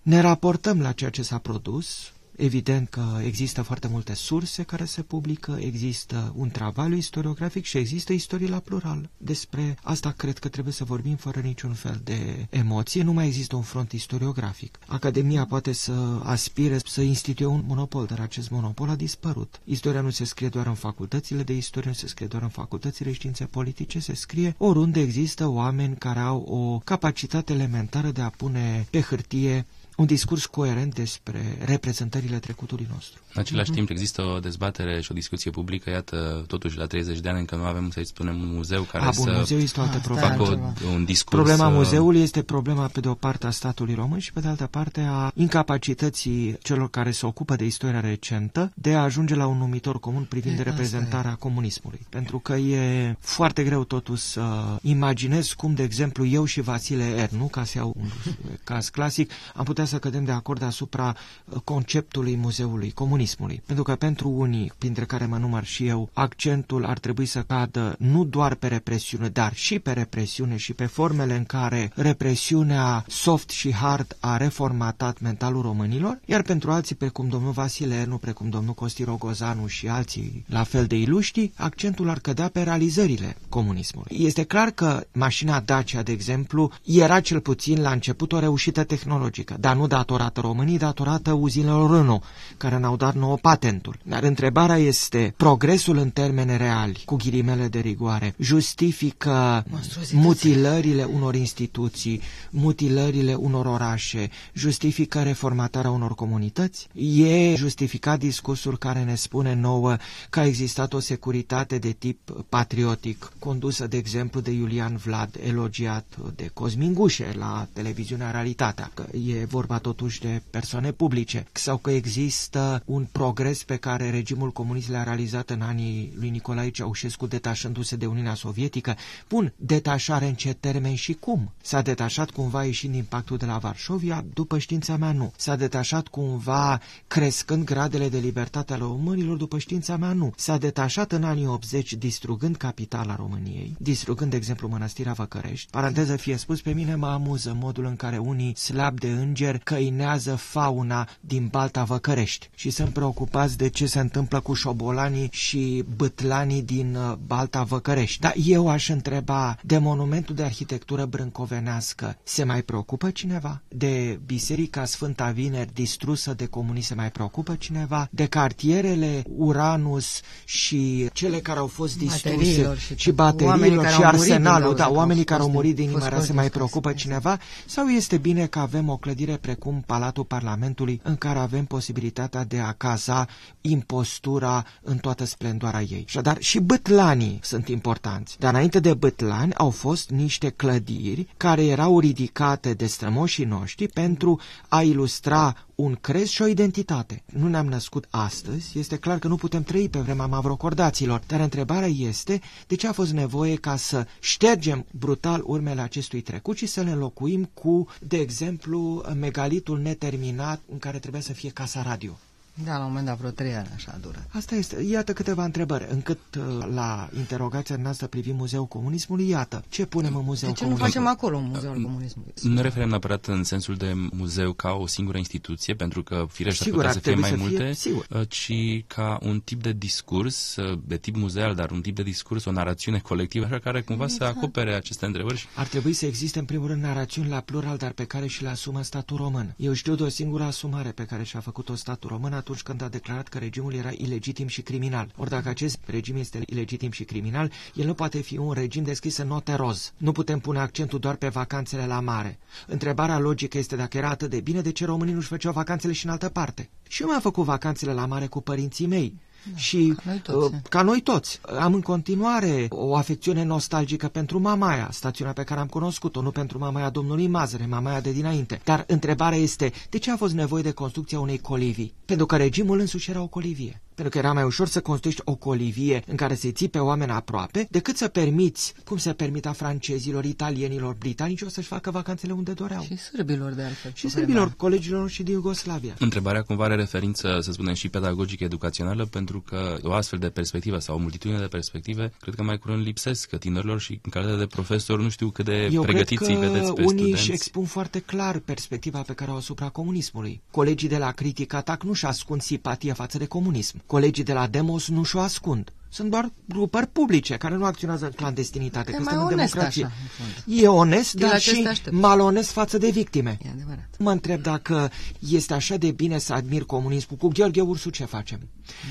ne 0.05 0.21
raportăm 0.21 0.81
la 0.81 0.93
ceea 0.93 1.11
ce 1.11 1.23
s-a 1.23 1.39
produs, 1.39 2.13
Evident 2.37 2.89
că 2.89 3.19
există 3.25 3.63
foarte 3.63 3.89
multe 3.89 4.15
surse 4.15 4.63
care 4.63 4.85
se 4.85 5.03
publică, 5.03 5.57
există 5.61 6.33
un 6.37 6.49
travaliu 6.51 6.97
istoriografic 6.97 7.65
și 7.65 7.79
există 7.79 8.13
istorie 8.13 8.49
la 8.49 8.59
plural. 8.59 9.11
Despre 9.17 9.77
asta 9.83 10.11
cred 10.11 10.39
că 10.39 10.49
trebuie 10.49 10.73
să 10.73 10.85
vorbim 10.85 11.17
fără 11.17 11.41
niciun 11.41 11.73
fel 11.73 12.01
de 12.05 12.47
emoție. 12.51 13.03
Nu 13.03 13.13
mai 13.13 13.27
există 13.27 13.57
un 13.57 13.63
front 13.63 13.93
istoriografic. 13.93 14.79
Academia 14.87 15.45
poate 15.47 15.73
să 15.73 16.21
aspire 16.23 16.79
să 16.87 17.01
instituie 17.01 17.47
un 17.47 17.65
monopol, 17.67 18.07
dar 18.07 18.21
acest 18.21 18.51
monopol 18.51 18.89
a 18.89 18.95
dispărut. 18.95 19.61
Istoria 19.65 20.01
nu 20.01 20.11
se 20.11 20.25
scrie 20.25 20.49
doar 20.49 20.67
în 20.67 20.75
facultățile 20.75 21.43
de 21.43 21.57
istorie, 21.57 21.89
nu 21.89 21.95
se 21.97 22.07
scrie 22.07 22.27
doar 22.27 22.43
în 22.43 22.49
facultățile 22.49 23.09
de 23.09 23.15
științe 23.15 23.45
politice, 23.45 23.99
se 23.99 24.15
scrie 24.15 24.55
oriunde 24.59 25.01
există 25.01 25.47
oameni 25.47 25.97
care 25.97 26.19
au 26.19 26.41
o 26.41 26.79
capacitate 26.79 27.53
elementară 27.53 28.11
de 28.11 28.21
a 28.21 28.29
pune 28.31 28.87
pe 28.91 29.01
hârtie 29.01 29.67
un 29.97 30.07
discurs 30.07 30.47
coerent 30.47 30.95
despre 30.95 31.59
reprezentările 31.65 32.39
trecutului 32.39 32.87
nostru. 32.91 33.21
În 33.35 33.41
același 33.41 33.71
mm-hmm. 33.71 33.75
timp 33.75 33.91
există 33.91 34.23
o 34.23 34.39
dezbatere 34.39 35.01
și 35.01 35.11
o 35.11 35.15
discuție 35.15 35.51
publică, 35.51 35.91
iată, 35.91 36.45
totuși 36.47 36.77
la 36.79 36.87
30 36.87 37.19
de 37.19 37.29
ani 37.29 37.39
încă 37.39 37.57
nu 37.57 37.65
avem, 37.65 37.91
să-i 37.91 38.07
spunem, 38.07 38.41
un 38.41 38.55
muzeu 38.55 38.83
care 38.83 39.05
A, 39.05 39.11
bun, 39.17 39.25
să 39.25 39.35
muzeu 39.39 39.59
este 39.59 39.81
o 39.81 39.83
altă 39.83 39.99
facă 39.99 40.43
o, 40.43 40.57
un 40.93 41.05
discurs... 41.05 41.43
Problema 41.43 41.69
uh, 41.69 41.75
muzeului 41.75 42.21
este 42.21 42.43
problema, 42.43 42.87
pe 42.87 43.01
de 43.01 43.09
o 43.09 43.15
parte, 43.15 43.47
a 43.47 43.51
statului 43.51 43.95
român 43.95 44.19
și, 44.19 44.33
pe 44.33 44.41
de 44.41 44.49
altă 44.49 44.67
parte, 44.67 45.07
a 45.11 45.31
incapacității 45.35 46.59
celor 46.63 46.91
care 46.91 47.11
se 47.11 47.27
ocupă 47.27 47.57
de 47.57 47.65
istoria 47.65 48.01
recentă 48.01 48.73
de 48.75 48.95
a 48.95 49.03
ajunge 49.03 49.35
la 49.35 49.47
un 49.47 49.59
numitor 49.59 50.01
comun 50.01 50.23
privind 50.23 50.59
e, 50.59 50.63
reprezentarea 50.63 51.35
comunismului. 51.35 52.01
Pentru 52.09 52.39
că 52.39 52.53
e 52.53 53.17
foarte 53.21 53.65
greu, 53.65 53.85
totuși, 53.85 54.23
să 54.23 54.77
imaginez 54.83 55.53
cum, 55.53 55.75
de 55.75 55.83
exemplu, 55.83 56.27
eu 56.27 56.45
și 56.45 56.61
Vasile 56.61 57.05
Ernu, 57.05 57.45
ca 57.45 57.65
să 57.65 57.79
iau 57.79 57.95
un 58.01 58.09
caz 58.65 58.89
clasic, 58.89 59.31
am 59.55 59.65
putea 59.65 59.85
să 59.85 59.99
cădem 59.99 60.25
de 60.25 60.33
acord 60.33 60.63
asupra 60.63 61.17
conceptului 61.65 62.37
muzeului 62.37 62.91
comunism 62.91 63.23
comunismului. 63.25 63.63
Pentru 63.67 63.85
că 63.85 63.95
pentru 63.95 64.29
unii, 64.29 64.73
printre 64.79 65.05
care 65.05 65.27
mă 65.27 65.37
număr 65.37 65.65
și 65.65 65.87
eu, 65.87 66.11
accentul 66.13 66.85
ar 66.85 66.99
trebui 66.99 67.27
să 67.27 67.43
cadă 67.43 67.95
nu 67.99 68.25
doar 68.25 68.55
pe 68.55 68.67
represiune, 68.67 69.29
dar 69.29 69.55
și 69.55 69.79
pe 69.79 69.93
represiune 69.93 70.57
și 70.57 70.73
pe 70.73 70.87
formele 70.87 71.37
în 71.37 71.45
care 71.45 71.93
represiunea 71.95 73.05
soft 73.09 73.51
și 73.51 73.73
hard 73.73 74.17
a 74.21 74.37
reformatat 74.37 75.21
mentalul 75.21 75.63
românilor, 75.63 76.21
iar 76.25 76.43
pentru 76.43 76.71
alții, 76.71 76.95
precum 76.95 77.29
domnul 77.29 77.53
Vasile 77.53 77.95
Ernu, 77.95 78.17
precum 78.17 78.49
domnul 78.49 78.75
Costi 78.75 79.05
Rogozanu 79.05 79.67
și 79.67 79.89
alții 79.89 80.45
la 80.49 80.63
fel 80.63 80.87
de 80.87 80.97
iluști, 80.97 81.51
accentul 81.57 82.09
ar 82.09 82.19
cădea 82.19 82.49
pe 82.49 82.63
realizările 82.63 83.37
comunismului. 83.49 84.17
Este 84.19 84.43
clar 84.43 84.71
că 84.71 85.07
mașina 85.13 85.61
Dacia, 85.61 86.03
de 86.03 86.13
exemplu, 86.13 86.71
era 86.85 87.21
cel 87.21 87.41
puțin 87.41 87.81
la 87.81 87.91
început 87.91 88.33
o 88.33 88.39
reușită 88.39 88.85
tehnologică, 88.85 89.57
dar 89.61 89.77
nu 89.77 89.87
datorată 89.87 90.41
României, 90.41 90.79
datorată 90.79 91.33
uzinelor 91.33 91.91
Renault, 91.91 92.23
care 92.57 92.79
n-au 92.79 92.97
dat 92.97 93.14
nouă 93.15 93.37
patentul. 93.37 93.99
Dar 94.03 94.23
întrebarea 94.23 94.77
este, 94.77 95.35
progresul 95.37 95.97
în 95.97 96.11
termene 96.11 96.57
reali, 96.57 97.03
cu 97.05 97.17
ghilimele 97.17 97.69
de 97.69 97.79
rigoare, 97.79 98.35
justifică 98.39 99.65
mutilările 100.13 101.05
unor 101.05 101.35
instituții, 101.35 102.21
mutilările 102.51 103.35
unor 103.35 103.67
orașe, 103.67 104.31
justifică 104.53 105.23
reformatarea 105.23 105.91
unor 105.91 106.15
comunități? 106.15 106.89
E 106.95 107.55
justificat 107.55 108.19
discursul 108.19 108.79
care 108.79 109.03
ne 109.03 109.15
spune 109.15 109.55
nouă 109.55 109.97
că 110.31 110.41
a 110.41 110.47
existat 110.47 110.93
o 110.93 110.99
securitate 111.01 111.79
de 111.79 111.91
tip 111.91 112.45
patriotic, 112.49 113.33
condusă, 113.39 113.87
de 113.87 113.97
exemplu, 113.97 114.41
de 114.41 114.51
Iulian 114.51 114.97
Vlad, 114.97 115.37
elogiat 115.47 116.07
de 116.37 116.51
Cosmin 116.55 116.93
Gușe 116.95 117.33
la 117.39 117.69
televiziunea 117.73 118.31
Realitatea, 118.31 118.91
că 118.95 119.05
e 119.17 119.45
vorba 119.45 119.79
totuși 119.79 120.21
de 120.21 120.43
persoane 120.51 120.93
publice, 120.93 121.47
sau 121.53 121.77
că 121.77 121.91
există 121.91 122.83
un 122.85 123.04
progres 123.13 123.63
pe 123.63 123.77
care 123.77 124.11
regimul 124.11 124.51
comunist 124.51 124.91
l-a 124.91 125.03
realizat 125.03 125.51
în 125.51 125.61
anii 125.61 126.13
lui 126.19 126.31
Nicolae 126.31 126.71
Ceaușescu 126.71 127.27
detașându-se 127.27 127.97
de 127.97 128.07
Uniunea 128.07 128.35
Sovietică. 128.35 128.97
Bun, 129.29 129.53
detașare 129.57 130.27
în 130.27 130.35
ce 130.35 130.53
termen 130.53 130.95
și 130.95 131.13
cum? 131.13 131.53
S-a 131.63 131.83
detașat 131.83 132.31
cumva 132.31 132.65
ieșind 132.65 132.93
din 132.93 133.07
pactul 133.09 133.37
de 133.37 133.45
la 133.45 133.59
Varșovia? 133.59 134.25
După 134.35 134.59
știința 134.59 134.97
mea, 134.97 135.13
nu. 135.13 135.33
S-a 135.37 135.57
detașat 135.57 136.09
cumva 136.09 136.81
crescând 137.07 137.65
gradele 137.65 138.09
de 138.09 138.19
libertate 138.19 138.73
ale 138.73 138.83
românilor? 138.83 139.37
După 139.37 139.59
știința 139.59 139.97
mea, 139.97 140.13
nu. 140.13 140.33
S-a 140.37 140.59
detașat 140.59 141.13
în 141.13 141.25
anii 141.25 141.47
80 141.47 141.93
distrugând 141.93 142.57
capitala 142.57 143.17
României, 143.17 143.77
distrugând, 143.79 144.31
de 144.31 144.37
exemplu, 144.37 144.69
Mănăstirea 144.69 145.13
Văcărești. 145.13 145.71
Paranteză 145.71 146.17
fie 146.17 146.37
spus, 146.37 146.61
pe 146.61 146.73
mine 146.73 146.95
mă 146.95 147.07
amuză 147.07 147.57
modul 147.61 147.85
în 147.85 147.97
care 147.97 148.19
unii 148.19 148.57
slab 148.57 148.99
de 148.99 149.11
îngeri 149.11 149.59
căinează 149.59 150.35
fauna 150.37 151.09
din 151.21 151.47
Balta 151.47 151.85
Văcărești 151.85 152.51
și 152.55 152.71
sunt 152.71 152.93
preocupați 152.95 153.57
de 153.57 153.69
ce 153.69 153.87
se 153.87 154.01
întâmplă 154.01 154.41
cu 154.41 154.55
șobolanii 154.55 155.29
și 155.33 155.85
bătlanii 155.97 156.63
din 156.63 156.97
uh, 156.97 157.15
Balta 157.27 157.63
Văcărești. 157.63 158.21
Dar 158.21 158.35
eu 158.45 158.69
aș 158.69 158.89
întreba, 158.89 159.57
de 159.63 159.79
monumentul 159.79 160.35
de 160.35 160.43
arhitectură 160.43 161.05
brâncovenească, 161.05 162.17
se 162.23 162.45
mai 162.45 162.63
preocupă 162.63 163.11
cineva? 163.11 163.61
De 163.69 164.21
Biserica 164.27 164.85
Sfânta 164.85 165.31
Vineri 165.31 165.75
distrusă 165.75 166.35
de 166.35 166.47
comunii 166.47 166.83
se 166.83 166.95
mai 166.95 167.11
preocupă 167.11 167.55
cineva? 167.55 168.09
De 168.11 168.27
cartierele 168.27 169.23
Uranus 169.37 170.21
și 170.45 171.09
cele 171.13 171.39
care 171.39 171.59
au 171.59 171.67
fost 171.67 171.99
distruse 171.99 172.75
și, 172.75 172.95
și 172.95 173.11
bateriilor 173.11 173.89
și 173.89 174.03
arsenalul, 174.03 174.75
da, 174.75 174.91
oamenii 174.91 175.25
care 175.25 175.43
au 175.43 175.51
murit 175.51 175.75
din 175.75 175.85
inimă 175.85 176.21
se 176.21 176.33
mai 176.33 176.51
preocupă 176.51 176.93
cineva? 176.93 177.39
Sau 177.67 177.87
este 177.87 178.17
bine 178.17 178.47
că 178.47 178.59
avem 178.59 178.89
o 178.89 178.97
clădire 178.97 179.37
precum 179.37 179.83
Palatul 179.87 180.25
Parlamentului, 180.25 181.01
în 181.03 181.17
care 181.17 181.39
avem 181.39 181.65
posibilitatea 181.65 182.45
de 182.45 182.59
a 182.59 182.73
caza 182.77 183.27
impostura 183.61 184.65
în 184.83 184.97
toată 184.97 185.25
splendoarea 185.25 185.83
ei. 185.83 186.07
Dar 186.23 186.37
și 186.41 186.61
bătlanii 186.61 187.39
sunt 187.43 187.69
importanți. 187.69 188.39
Dar 188.39 188.53
înainte 188.53 188.81
de 188.81 188.95
bătlani 188.95 189.55
au 189.55 189.71
fost 189.71 190.11
niște 190.11 190.49
clădiri 190.49 191.27
care 191.37 191.65
erau 191.65 192.01
ridicate 192.01 192.75
de 192.75 192.87
strămoșii 192.87 193.45
noștri 193.45 193.89
pentru 193.89 194.41
a 194.69 194.83
ilustra 194.83 195.57
un 195.75 195.95
crez 195.95 196.29
și 196.29 196.43
o 196.43 196.47
identitate. 196.47 197.23
Nu 197.33 197.49
ne-am 197.49 197.67
născut 197.67 198.07
astăzi, 198.11 198.79
este 198.79 198.97
clar 198.97 199.19
că 199.19 199.29
nu 199.29 199.37
putem 199.37 199.63
trăi 199.63 199.89
pe 199.89 199.99
vremea 199.99 200.27
mavrocordaților, 200.27 201.23
dar 201.27 201.41
întrebarea 201.41 201.89
este 201.89 202.41
de 202.67 202.75
ce 202.75 202.89
a 202.89 202.93
fost 202.93 203.13
nevoie 203.13 203.57
ca 203.57 203.77
să 203.77 204.07
ștergem 204.21 204.87
brutal 204.91 205.43
urmele 205.45 205.81
acestui 205.81 206.21
trecut 206.21 206.57
și 206.57 206.67
să 206.67 206.81
le 206.81 206.91
înlocuim 206.91 207.51
cu, 207.55 207.87
de 208.01 208.17
exemplu, 208.17 209.05
megalitul 209.19 209.79
neterminat 209.79 210.61
în 210.73 210.79
care 210.79 210.99
trebuia 210.99 211.23
să 211.23 211.33
fie 211.33 211.51
casa 211.51 211.83
radio. 211.83 212.19
Da, 212.63 212.73
la 212.73 212.79
un 212.79 212.87
moment 212.87 213.07
dat 213.07 213.19
vreo 213.19 213.31
trei 213.31 213.55
ani 213.55 213.69
așa 213.75 213.99
dură. 214.01 214.27
Asta 214.29 214.55
este. 214.55 214.83
Iată 214.83 215.13
câteva 215.13 215.45
întrebări. 215.45 215.87
Încât 215.91 216.19
uh, 216.39 216.67
la 216.75 217.09
interogația 217.17 217.77
noastră 217.77 218.07
privind 218.07 218.39
Muzeul 218.39 218.67
Comunismului, 218.67 219.29
iată, 219.29 219.65
ce 219.69 219.87
punem 219.87 220.17
în 220.17 220.25
Muzeul 220.25 220.53
de 220.53 220.59
ce 220.59 220.65
Comunismului? 220.65 220.95
nu 220.95 221.03
facem 221.03 221.07
acolo 221.07 221.37
un 221.37 221.51
Muzeul 221.55 221.83
Comunismului? 221.83 222.33
Nu 222.43 222.61
referem 222.61 222.89
neapărat 222.89 223.27
în 223.27 223.45
sensul 223.45 223.75
de 223.75 223.93
muzeu 224.11 224.53
ca 224.53 224.73
o 224.73 224.87
singură 224.87 225.19
instituție, 225.19 225.75
pentru 225.75 226.03
că 226.03 226.27
firește 226.31 226.65
sigur, 226.65 226.87
ar 226.87 226.93
putea 226.95 227.03
să 227.03 227.09
fie 227.09 227.21
mai 227.21 227.31
să 227.31 227.37
multe, 227.37 227.65
fie, 227.65 227.75
sigur. 227.75 228.07
Uh, 228.11 228.29
ci 228.29 228.53
ca 228.87 229.19
un 229.23 229.41
tip 229.41 229.63
de 229.63 229.73
discurs, 229.73 230.57
uh, 230.57 230.79
de 230.87 230.97
tip 230.97 231.17
muzeal, 231.17 231.55
dar 231.55 231.71
un 231.71 231.81
tip 231.81 231.95
de 231.95 232.03
discurs, 232.03 232.45
o 232.45 232.51
narațiune 232.53 232.99
colectivă, 232.99 233.45
așa 233.45 233.59
care 233.59 233.81
cumva 233.81 234.07
să 234.07 234.15
Exact. 234.15 234.37
acopere 234.37 234.75
aceste 234.75 235.07
întrebări. 235.07 235.49
Ar 235.55 235.67
trebui 235.67 235.93
să 235.93 236.07
existe 236.07 236.39
în 236.39 236.45
primul 236.45 236.67
rând 236.67 236.83
narațiuni 236.83 237.29
la 237.29 237.41
plural, 237.41 237.77
dar 237.77 237.93
pe 237.93 238.05
care 238.05 238.27
și 238.27 238.43
le 238.43 238.49
asumă 238.49 238.83
statul 238.83 239.17
român. 239.17 239.55
Eu 239.57 239.73
știu 239.73 239.95
de 239.95 240.03
o 240.03 240.09
singură 240.09 240.43
asumare 240.43 240.91
pe 240.91 241.05
care 241.05 241.23
și-a 241.23 241.41
făcut-o 241.41 241.75
statul 241.75 242.09
român 242.11 242.33
atunci 242.45 242.63
când 242.63 242.83
a 242.83 242.89
declarat 242.89 243.29
că 243.29 243.39
regimul 243.39 243.75
era 243.75 243.91
ilegitim 243.97 244.47
și 244.47 244.63
criminal. 244.63 245.13
Ori 245.17 245.31
dacă 245.31 245.49
acest 245.49 245.79
regim 245.87 246.17
este 246.17 246.43
ilegitim 246.47 246.91
și 246.91 247.05
criminal, 247.05 247.53
el 247.75 247.87
nu 247.87 247.95
poate 247.95 248.21
fi 248.21 248.39
un 248.39 248.53
regim 248.53 248.83
descris 248.83 249.17
în 249.17 249.27
note 249.27 249.55
roz. 249.55 249.93
Nu 249.97 250.13
putem 250.13 250.39
pune 250.39 250.59
accentul 250.59 250.99
doar 250.99 251.17
pe 251.17 251.29
vacanțele 251.29 251.87
la 251.87 252.01
mare. 252.01 252.39
Întrebarea 252.67 253.19
logică 253.19 253.59
este 253.59 253.77
dacă 253.77 253.97
era 253.97 254.09
atât 254.09 254.31
de 254.31 254.41
bine, 254.41 254.61
de 254.61 254.73
ce 254.73 254.85
românii 254.85 255.15
nu-și 255.15 255.29
făceau 255.29 255.53
vacanțele 255.53 255.93
și 255.93 256.05
în 256.05 256.11
altă 256.11 256.29
parte? 256.29 256.71
Și 256.89 257.03
eu 257.03 257.09
mi-am 257.09 257.21
făcut 257.21 257.45
vacanțele 257.45 257.93
la 257.93 258.07
mare 258.07 258.27
cu 258.27 258.41
părinții 258.41 258.87
mei. 258.87 259.21
Da, 259.53 259.57
și 259.57 259.95
ca 259.97 260.03
noi 260.11 260.21
toți, 260.23 260.55
uh, 260.55 260.61
ca 260.69 260.83
noi 260.83 261.01
toți. 261.01 261.41
Am 261.61 261.75
în 261.75 261.81
continuare 261.81 262.67
o 262.71 262.97
afecțiune 262.97 263.43
nostalgică 263.43 264.09
pentru 264.09 264.39
Mamaia, 264.39 264.89
stațiunea 264.93 265.33
pe 265.33 265.43
care 265.43 265.61
am 265.61 265.67
cunoscut-o, 265.67 266.23
nu 266.23 266.31
pentru 266.31 266.59
Mamaia 266.59 266.91
domnului 266.91 267.27
Mazăre, 267.27 267.67
Mamaia 267.67 268.01
de 268.01 268.13
dinainte. 268.13 268.61
Dar 268.65 268.85
întrebarea 268.87 269.39
este, 269.39 269.73
de 269.91 269.99
ce 269.99 270.11
a 270.11 270.17
fost 270.17 270.35
nevoie 270.35 270.63
de 270.63 270.71
construcția 270.71 271.21
unei 271.21 271.39
colivii? 271.39 271.95
Pentru 272.05 272.27
că 272.27 272.37
regimul 272.37 272.79
însuși 272.79 273.11
era 273.11 273.23
o 273.23 273.27
colivie. 273.27 273.83
Pentru 273.95 274.13
că 274.13 274.19
era 274.19 274.33
mai 274.33 274.43
ușor 274.43 274.69
să 274.69 274.81
construiești 274.81 275.23
o 275.25 275.35
colivie 275.35 276.03
în 276.07 276.17
care 276.17 276.35
să-i 276.35 276.53
ții 276.53 276.69
pe 276.69 276.79
oameni 276.79 277.11
aproape, 277.11 277.67
decât 277.71 277.97
să 277.97 278.09
permiți, 278.09 278.75
cum 278.85 278.97
se 278.97 279.13
permita 279.13 279.53
francezilor, 279.53 280.25
italienilor, 280.25 280.95
britanicilor 280.95 281.51
să-și 281.51 281.69
facă 281.69 281.91
vacanțele 281.91 282.33
unde 282.33 282.53
doreau. 282.53 282.83
Și 282.83 282.97
sârbilor 282.97 283.53
de 283.53 283.63
altfel. 283.63 283.93
Și 283.95 284.05
pe 284.05 284.11
sârbilor, 284.11 284.41
vremea. 284.41 284.55
colegilor 284.57 285.01
noștri 285.01 285.23
din 285.23 285.35
Iugoslavia. 285.35 285.95
Întrebarea 285.99 286.43
cumva 286.43 286.65
are 286.65 286.75
referință, 286.75 287.39
să 287.43 287.53
spunem, 287.53 287.75
și 287.75 287.89
pedagogică 287.89 288.45
educațională, 288.45 289.05
pentru 289.07 289.41
că 289.41 289.79
o 289.83 289.93
astfel 289.93 290.19
de 290.19 290.29
perspectivă 290.29 290.79
sau 290.79 290.95
o 290.95 290.99
multitudine 290.99 291.41
de 291.41 291.47
perspective, 291.47 292.13
cred 292.21 292.35
că 292.35 292.43
mai 292.43 292.59
curând 292.59 292.85
lipsesc 292.85 293.37
tinerilor 293.37 293.81
și 293.81 293.99
în 294.03 294.11
calitate 294.11 294.39
de 294.39 294.47
profesor 294.47 295.01
nu 295.01 295.09
știu 295.09 295.31
cât 295.31 295.45
de 295.45 295.69
Eu 295.73 295.83
pregătiți 295.83 296.25
cred 296.25 296.37
îi 296.37 296.47
că 296.47 296.53
vedeți 296.53 296.73
pe 296.73 296.83
unii 296.83 296.99
studenți. 296.99 297.21
își 297.21 297.33
expun 297.33 297.65
foarte 297.65 297.99
clar 297.99 298.39
perspectiva 298.39 299.01
pe 299.01 299.13
care 299.13 299.31
au 299.31 299.37
asupra 299.37 299.69
comunismului. 299.69 300.43
Colegii 300.51 300.89
de 300.89 300.99
la 300.99 301.11
Critic 301.11 301.53
Atac 301.53 301.83
nu 301.83 301.93
și 301.93 302.07
ascund 302.07 302.43
simpatia 302.43 302.95
față 302.95 303.19
de 303.19 303.27
comunism. 303.27 303.83
Colegii 303.87 304.25
de 304.25 304.33
la 304.33 304.47
Demos 304.47 304.89
nu 304.89 305.03
și-o 305.03 305.21
ascund. 305.21 305.73
Sunt 305.95 306.11
doar 306.11 306.33
grupări 306.49 306.87
publice 306.87 307.37
care 307.37 307.55
nu 307.55 307.65
acționează 307.65 308.05
în 308.05 308.11
clandestinitate, 308.11 308.91
E 308.91 308.95
că 308.95 309.03
mai 309.03 309.13
suntem 309.13 309.27
în 309.29 309.33
onest 309.39 309.53
democracie. 309.53 309.85
așa, 309.85 309.95
în 310.03 310.09
fond. 310.45 310.59
E 310.61 310.67
onest, 310.69 311.15
De 311.15 311.25
la 311.25 311.31
dar 311.31 311.41
ce 311.41 311.51
te 311.51 311.57
și 311.57 311.67
aștepți? 311.67 311.99
malonest 311.99 312.51
față 312.51 312.79
de 312.79 312.91
victime. 312.91 313.39
E 313.45 313.49
adevărat. 313.55 313.89
Mă 313.99 314.11
întreb 314.11 314.43
dacă 314.43 314.91
este 315.19 315.55
așa 315.55 315.77
de 315.77 315.91
bine 315.91 316.19
să 316.19 316.33
admir 316.33 316.63
comunismul. 316.65 317.19
Cu 317.19 317.29
Gheorghe 317.29 317.61
Ursu 317.61 317.91
ce 317.91 318.05
facem? 318.05 318.39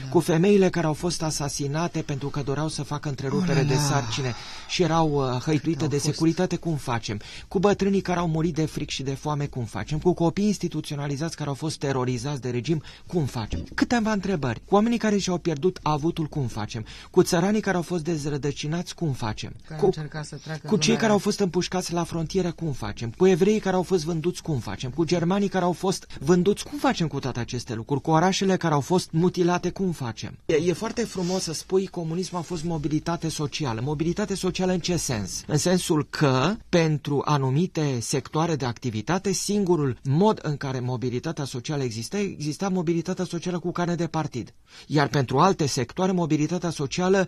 Da. 0.04 0.10
Cu 0.10 0.20
femeile 0.20 0.70
care 0.70 0.86
au 0.86 0.94
fost 0.94 1.22
asasinate 1.24 2.02
pentru 2.02 2.28
că 2.28 2.42
doreau 2.42 2.68
să 2.68 2.84
facă 2.84 3.10
întrerupere 3.10 3.52
Oh, 3.60 3.62
la, 3.62 3.68
de 3.68 3.74
la. 3.74 3.80
sarcine 3.80 4.34
și 4.68 4.84
erau 4.84 5.12
uh, 5.12 5.42
hăituite 5.42 5.84
au 5.84 5.90
de 5.90 5.98
fost. 5.98 6.06
securitate, 6.06 6.56
cum 6.56 6.76
facem? 6.76 7.20
Cu 7.48 7.60
bătrânii 7.60 8.02
care 8.02 8.20
au 8.20 8.28
murit 8.28 8.54
de 8.54 8.66
fric 8.66 8.90
și 8.90 9.04
de 9.04 9.14
foame, 9.14 9.46
cum 9.46 9.64
facem? 9.64 10.00
Cu 10.00 10.14
copii 10.14 10.46
instituționalizați 10.46 11.36
care 11.36 11.50
au 11.50 11.56
fost 11.56 11.78
terorizați 11.78 12.42
de 12.42 12.50
regim, 12.50 12.82
cum 13.08 13.26
facem? 13.26 13.64
Câteva 13.74 14.12
întrebări. 14.12 14.62
Cu 14.66 14.76
oamenii 14.76 14.98
care 14.98 15.18
și-au 15.18 15.38
pierdut 15.38 15.80
avutul, 15.82 16.26
cum 16.26 16.48
facem? 16.48 16.86
Cu 17.12 17.22
țăranii 17.22 17.62
care 17.62 17.76
au 17.76 17.82
fost 17.82 18.04
dezrădăcinați, 18.04 18.96
cum 18.96 19.12
facem? 19.12 19.54
Care 19.68 19.80
cu, 19.80 19.86
au 19.86 19.92
încercat 19.96 20.26
să 20.26 20.36
treacă 20.36 20.68
cu 20.68 20.74
în 20.74 20.80
cei 20.80 20.88
lumea 20.88 21.02
care 21.02 21.12
au 21.12 21.18
fost 21.18 21.40
împușcați 21.40 21.94
la 21.94 22.04
frontieră, 22.04 22.52
cum 22.52 22.72
facem? 22.72 23.10
Cu 23.18 23.28
evreii 23.28 23.60
care 23.60 23.76
au 23.76 23.82
fost 23.84 24.06
vânduți, 24.06 24.42
cum 24.42 24.60
facem? 24.60 24.90
Cu 24.90 25.04
germanii 25.04 25.48
care 25.48 25.66
au 25.66 25.72
fost 25.72 26.08
vânduți, 26.20 26.64
cum 26.64 26.78
facem 26.78 27.08
cu 27.08 27.20
toate 27.20 27.40
aceste 27.40 27.74
lucruri? 27.74 28.02
Cu 28.02 28.12
orașele 28.12 28.58
care 28.58 28.74
au 28.74 28.80
fost 28.80 29.12
mutilate, 29.12 29.70
cum 29.70 29.92
facem? 29.92 30.38
E, 30.46 30.56
e 30.56 30.74
foarte 30.74 31.06
frumos 31.06 31.44
să 31.44 31.54
spui 31.54 31.88
comunismul 31.88 32.40
a 32.40 32.44
fost 32.44 32.64
mobilitate 32.64 33.30
socială. 33.30 33.82
Mobilitate 33.84 34.36
socială 34.36 34.72
în 34.72 34.80
ce 34.80 34.98
sens? 34.98 35.44
În 35.48 35.58
sensul 35.58 36.08
că, 36.10 36.56
pentru 36.70 37.22
anumite 37.26 38.00
sectoare 38.00 38.56
de 38.56 38.66
activitate, 38.66 39.32
singurul 39.32 39.98
mod 40.04 40.40
în 40.42 40.58
care 40.58 40.80
mobilitatea 40.80 41.44
socială 41.44 41.84
exista, 41.84 42.20
exista 42.20 42.70
mobilitatea 42.70 43.26
socială 43.26 43.60
cu 43.60 43.72
carne 43.72 43.96
de 43.96 44.08
partid. 44.08 44.54
Iar 44.88 45.08
pentru 45.08 45.40
alte 45.40 45.66
sectoare, 45.66 46.12
mobilitatea 46.12 46.70
socială 46.70 46.83